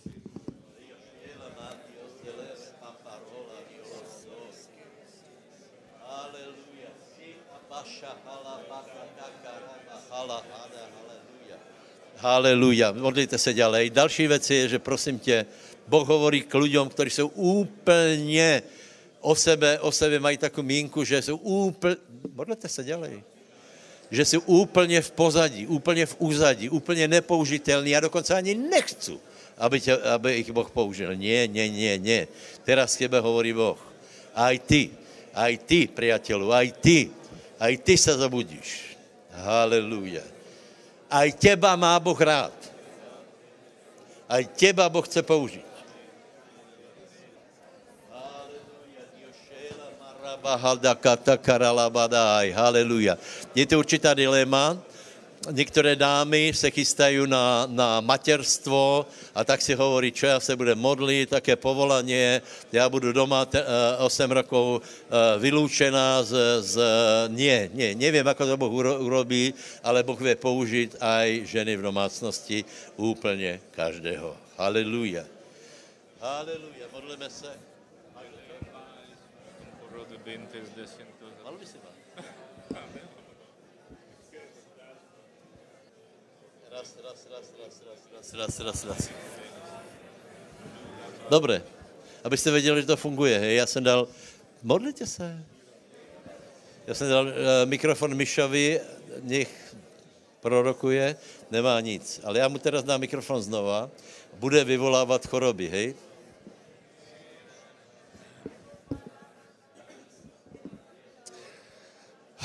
[12.16, 12.92] Haleluja.
[12.92, 13.90] Modlíte se ďalej.
[13.90, 15.46] Další věc je, že prosím tě,
[15.88, 18.62] Boh hovorí k lidem, kteří jsou úplně
[19.24, 21.96] o sebe, o sebe mají takovou mínku, že jsou úplně,
[22.32, 23.22] modlete se ďalej,
[24.10, 27.90] že jsou úplně v pozadí, úplně v úzadí, úplně nepoužitelní.
[27.90, 29.16] Já dokonce ani nechci,
[29.58, 31.16] aby, tě, aby ich Boh použil.
[31.16, 32.28] Nie, nie, nie, nie.
[32.64, 33.80] Teraz k tebe hovorí Boh.
[34.36, 34.92] Aj ty,
[35.32, 37.08] aj ty, priateľu, aj ty,
[37.58, 38.98] aj ty se zabudíš.
[39.32, 40.22] Haleluja.
[41.08, 42.54] Aj těba má Boh rád.
[44.28, 45.73] Aj těba Boh chce použít.
[52.52, 53.16] Haleluja.
[53.54, 54.76] Je to určitá dilema.
[55.50, 60.74] Některé dámy se chystají na, na materstvo a tak si hovorí, čo já se bude
[60.74, 62.42] modlit, také povolaně,
[62.72, 64.80] já budu doma te, uh, 8 rokov uh,
[65.40, 66.80] vyloučená z, z...
[67.28, 69.54] Nie, nie, nevím, jak to Boh urobí,
[69.84, 72.64] ale Boh vie použít aj ženy v domácnosti
[72.96, 74.36] úplně každého.
[74.56, 75.24] Haleluja.
[76.20, 76.88] Haleluja.
[76.92, 77.73] Modlíme se.
[86.70, 89.10] Raz, raz, raz, raz, raz, raz, raz, raz.
[91.30, 91.62] Dobré.
[92.24, 93.38] Abyste věděli, že to funguje.
[93.38, 93.56] Hej.
[93.56, 94.08] Já jsem dal,
[94.62, 95.44] modlitě se.
[96.86, 97.32] Já jsem dal uh,
[97.64, 98.80] mikrofon Mišovi,
[99.22, 99.74] nech
[100.40, 101.16] prorokuje,
[101.50, 102.20] nemá nic.
[102.24, 103.90] Ale já mu teraz dám mikrofon znova,
[104.32, 105.94] bude vyvolávat choroby, hej?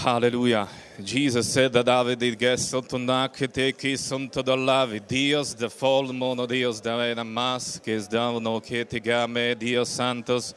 [0.01, 0.65] Hallelujah.
[1.03, 7.05] Jesus said that David gesso tonakete que santo da lave Dios de folmono Dios da
[7.05, 10.55] era mas que es da no que te game Dios santos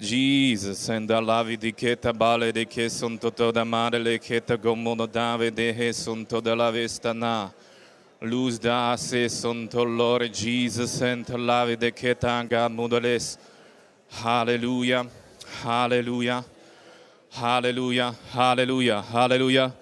[0.00, 4.56] Jesus and da lave di que tabale de que santo toda mare le que te
[4.56, 7.50] gomono dave de he santo da la vesta na
[8.22, 13.36] luz da se santo Lord Jesus and lave de que tanga mudoles
[14.08, 15.06] Hallelujah.
[15.62, 16.42] Hallelujah.
[17.32, 19.72] Haleluja, haleluja, haleluja,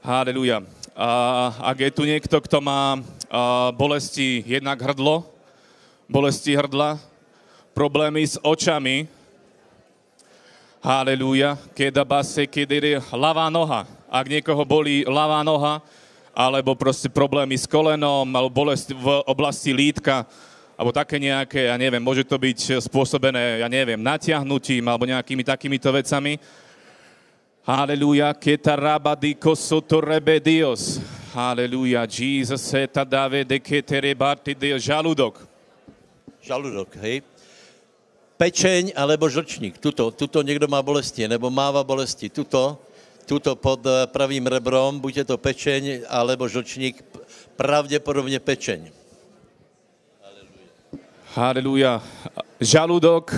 [0.00, 0.64] haleluja.
[0.96, 2.96] A ak je tu niekto, kto má
[3.28, 5.28] a, bolesti jednak hrdlo,
[6.08, 6.96] bolesti hrdla,
[7.76, 9.04] problémy s očami,
[10.80, 13.84] haleluja, keda base, kedy ľavá noha.
[14.08, 15.84] Ak niekoho bolí ľavá noha,
[16.32, 20.24] alebo proste problémy s kolenom, alebo bolesti v oblasti lítka,
[20.80, 25.92] alebo také nejaké, ja neviem, môže to byť spôsobené, ja neviem, natiahnutím alebo nejakými takýmito
[25.92, 26.40] vecami,
[27.66, 31.00] Aleluja, que tarabadico sotorrebe Dios.
[31.34, 34.84] Aleluja, Jesus se dave de que te rebati Dios.
[34.84, 35.42] Žaludok.
[36.46, 37.26] Žaludok, hej.
[38.38, 42.78] Pečeň alebo žlčník, tuto, tuto někdo má bolesti, nebo máva bolesti, tuto,
[43.26, 43.82] tuto pod
[44.14, 47.02] pravým rebrom, buď je to pečeň alebo žlčník,
[47.58, 48.94] pravděpodobně pečeň.
[51.34, 51.98] Haleluja.
[52.60, 53.34] Žalúdok,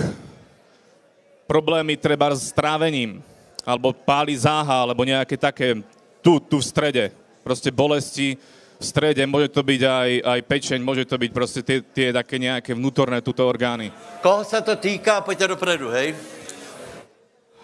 [1.49, 3.25] problémy treba s trávením,
[3.69, 5.77] alebo páli záha, alebo nejaké také
[6.25, 7.13] tu, tu v strede.
[7.45, 8.33] Proste bolesti
[8.79, 12.41] v strede, môže to byť aj, aj pečeň, môže to byť proste tie, tie také
[12.41, 13.93] nejaké vnútorné tuto orgány.
[14.25, 16.17] Koho se to týká, pojďte dopredu, hej?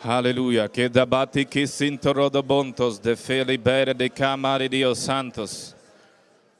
[0.06, 0.70] Haleluja.
[0.70, 5.74] Que da bati que sinto rodobontos de feli bere de camare Dios santos.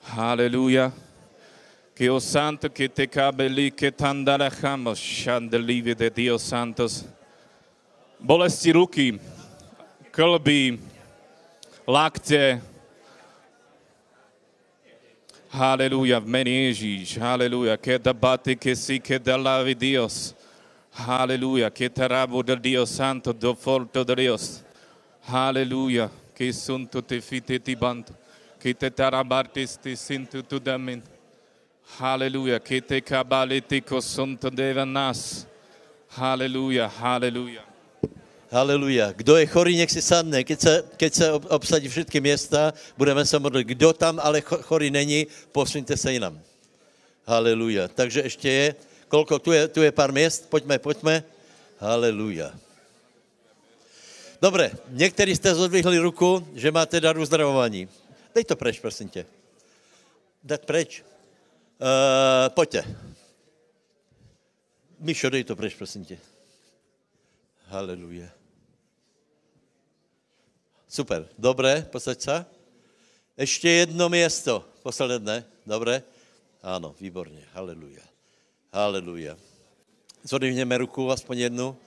[0.02, 0.92] Haleluja.
[1.94, 7.06] Que o santo que te cabe li que tandarajamos chandelive de Dios santos.
[8.20, 9.20] Bolesti ruky,
[10.16, 10.80] klby,
[11.88, 12.62] lakte.
[15.52, 17.18] Haleluja, v mene Ježíš.
[17.20, 17.78] Haleluja.
[17.78, 20.36] Que da bati que si que da lavi Dios.
[20.96, 24.64] Haleluya, que te rabo del Dios santo, do forto de Dios.
[25.28, 28.14] Haleluya, que sunto te fite ti banto,
[28.60, 31.04] que te tarabartis te sinto tu damin.
[32.00, 35.46] Haleluja, que te kabaliti ko sunto deva nas.
[36.16, 37.75] Haleluja, haleluja.
[38.56, 39.12] Haleluja.
[39.12, 40.40] Kdo je chorý, nech si sadne.
[40.48, 43.68] Keď se, keď se ob- obsadí všetky města, budeme se modlit.
[43.68, 46.40] Kdo tam ale cho- chorý není, posuňte se jinam.
[47.28, 47.88] Haleluja.
[47.92, 48.76] Takže ještě je,
[49.12, 51.24] kolko, tu je, tu je pár měst, pojďme, pojďme.
[51.80, 52.56] Haleluja.
[54.42, 57.90] Dobre, někteří jste zodvihli ruku, že máte dar uzdravování.
[58.36, 59.26] Dej to preč, prosím tě.
[60.44, 61.04] Dať preč.
[61.04, 62.88] Uh, pojďte.
[65.00, 66.18] Mišo, dej to preč, prosím tě.
[67.68, 68.35] Haleluja.
[70.96, 72.46] Super, dobré, posaď se.
[73.38, 76.04] Ještě jedno město, posledné, dobré?
[76.64, 78.04] Ano, výborně, haleluja.
[78.74, 79.36] Haleluja.
[80.24, 81.78] Zodvihněme ruku, aspoň jednu.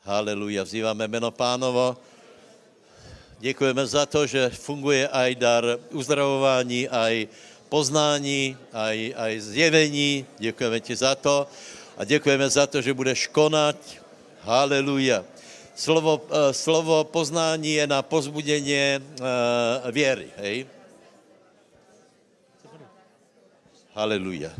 [0.00, 1.96] Haleluja, vzýváme jméno pánovo.
[3.38, 7.28] Děkujeme za to, že funguje aj dar uzdravování, aj
[7.68, 10.26] poznání, aj, aj zjevení.
[10.38, 11.44] Děkujeme ti za to.
[11.96, 13.76] A děkujeme za to, že budeš konat.
[14.40, 15.24] Haleluja.
[15.78, 20.66] Slovo, eh, slovo poznání je na pozbudění uh, věry, hej?
[23.94, 24.50] Haleluja.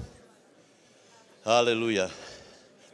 [1.43, 2.11] Haleluja.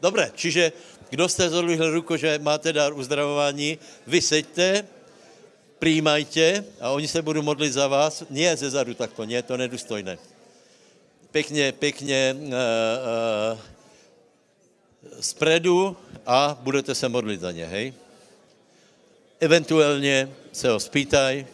[0.01, 0.73] Dobre, čiže
[1.11, 4.89] kdo jste zodvihli ruku, že máte dar uzdravování, vy seďte,
[5.79, 8.25] přijímajte a oni se budou modlit za vás.
[8.31, 10.19] Nie ze zadu takto, nie, to nedůstojné.
[11.31, 13.61] Pěkně, pěkně uh, uh,
[15.21, 15.97] spredu
[16.27, 18.04] a budete se modlit za ně, hej?
[19.41, 21.47] Eventuálně se ho spýtaj,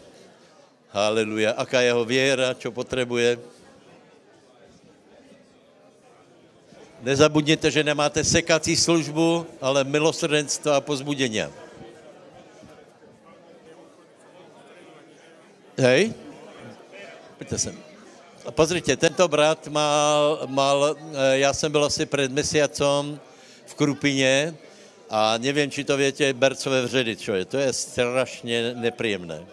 [0.89, 3.39] haleluja, aká je jeho věra, čo potřebuje.
[7.01, 11.41] Nezabudněte, že nemáte sekací službu, ale milosrdenstvo a pozbudění.
[15.77, 16.13] Hej?
[17.37, 17.77] Pojďte sem.
[18.45, 23.19] A pozrite, tento brat mal, mal, eh, já jsem byl asi před mesiacom
[23.65, 24.53] v Krupině
[25.11, 27.45] a nevím, či to větě, bercové vředy, čo je.
[27.45, 29.43] To je strašně nepříjemné.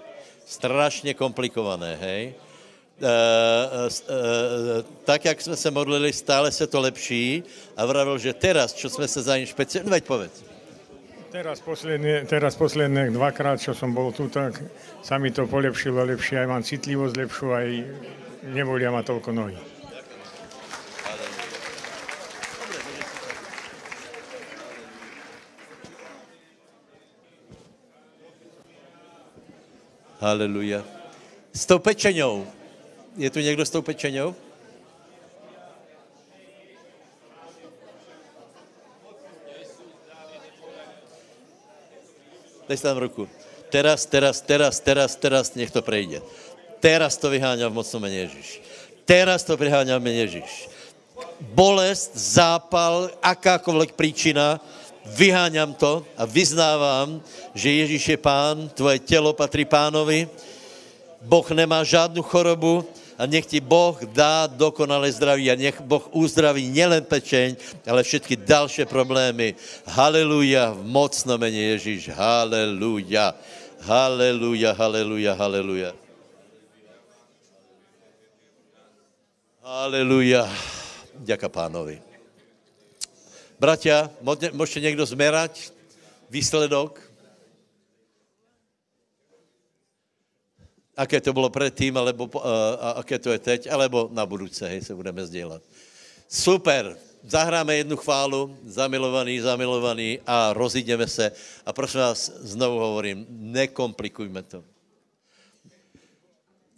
[0.47, 2.35] Strašně komplikované, hej?
[2.99, 7.43] Uh, uh, tak, jak jsme se modlili, stále se to lepší
[7.77, 10.45] a vravil, že teraz, čo jsme se za ním špeciálně, no veď povedz.
[11.31, 14.65] Teraz posledne, teraz posledné dvakrát, čo som bol tu, tak
[15.05, 17.69] sa mi to polepšilo lepšie, aj mám citlivosť lepšiu, aj
[18.49, 19.78] nebolia ma toľko nohy.
[30.19, 30.82] Haleluja.
[31.55, 32.47] S tou pečenou.
[33.16, 34.35] Je tu někdo s tou pečenou?
[42.69, 43.28] Dej tam ruku.
[43.70, 46.20] Teraz, teraz, teraz, teraz, teraz, nech to prejde.
[46.85, 48.61] Teraz to vyháňa v mocnom mene Ježíš.
[49.09, 50.69] Teraz to vyháňa v mene Ježíš.
[51.40, 54.61] Bolest, zápal, akákoľvek príčina,
[55.17, 57.21] vyháňam to a vyznávám,
[57.55, 60.29] že Ježíš je pán, tvoje tělo patří pánovi,
[61.23, 62.87] Boh nemá žádnou chorobu
[63.19, 68.37] a nech ti Boh dá dokonalé zdraví a nech Boh uzdraví nielen pečeň, ale všetky
[68.47, 69.59] další problémy.
[69.91, 72.15] Haleluja, v mocno mene Ježíš.
[72.15, 73.35] Haleluja.
[73.83, 75.91] Haleluja, haleluja, haleluja.
[79.63, 80.47] Haleluja.
[81.19, 82.08] Ďaká pánovi.
[83.59, 84.07] Bratia,
[84.55, 85.75] môžete někdo zmerať
[86.31, 87.03] výsledok?
[90.95, 94.83] Aké to bylo předtím, alebo po- a, aké to je teď, alebo na budouce, hej,
[94.83, 95.63] se budeme sdělat.
[96.29, 101.33] Super, zahráme jednu chválu, zamilovaný, zamilovaný a rozjídeme se.
[101.67, 104.65] A prosím vás, znovu hovorím, nekomplikujme to.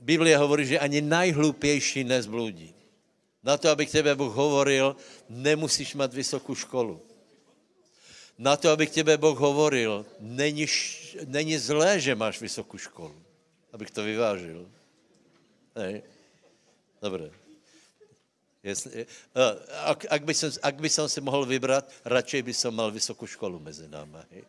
[0.00, 2.79] Biblia hovorí, že ani najhlupější nezbludí.
[3.40, 4.96] Na to, aby k tebe Boh hovoril,
[5.28, 7.00] nemusíš mít vysokou školu.
[8.38, 10.66] Na to, aby k tebe Boh hovoril, není,
[11.24, 13.16] není zlé, že máš vysokou školu.
[13.72, 14.68] Abych to vyvážil.
[15.76, 16.02] Hej.
[17.02, 17.30] Dobre.
[18.60, 19.08] Jestli,
[19.88, 23.24] ak, ak, by som, ak by som si mohl vybrat, radšej by som mal vysokou
[23.24, 23.88] školu mezi.
[24.30, 24.44] Hej.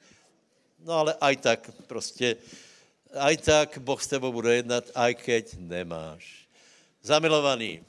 [0.84, 2.35] No ale aj tak prostě,
[3.15, 6.47] aj tak Boh s tebou bude jednat, aj keď nemáš.
[7.01, 7.84] Zamilovaný,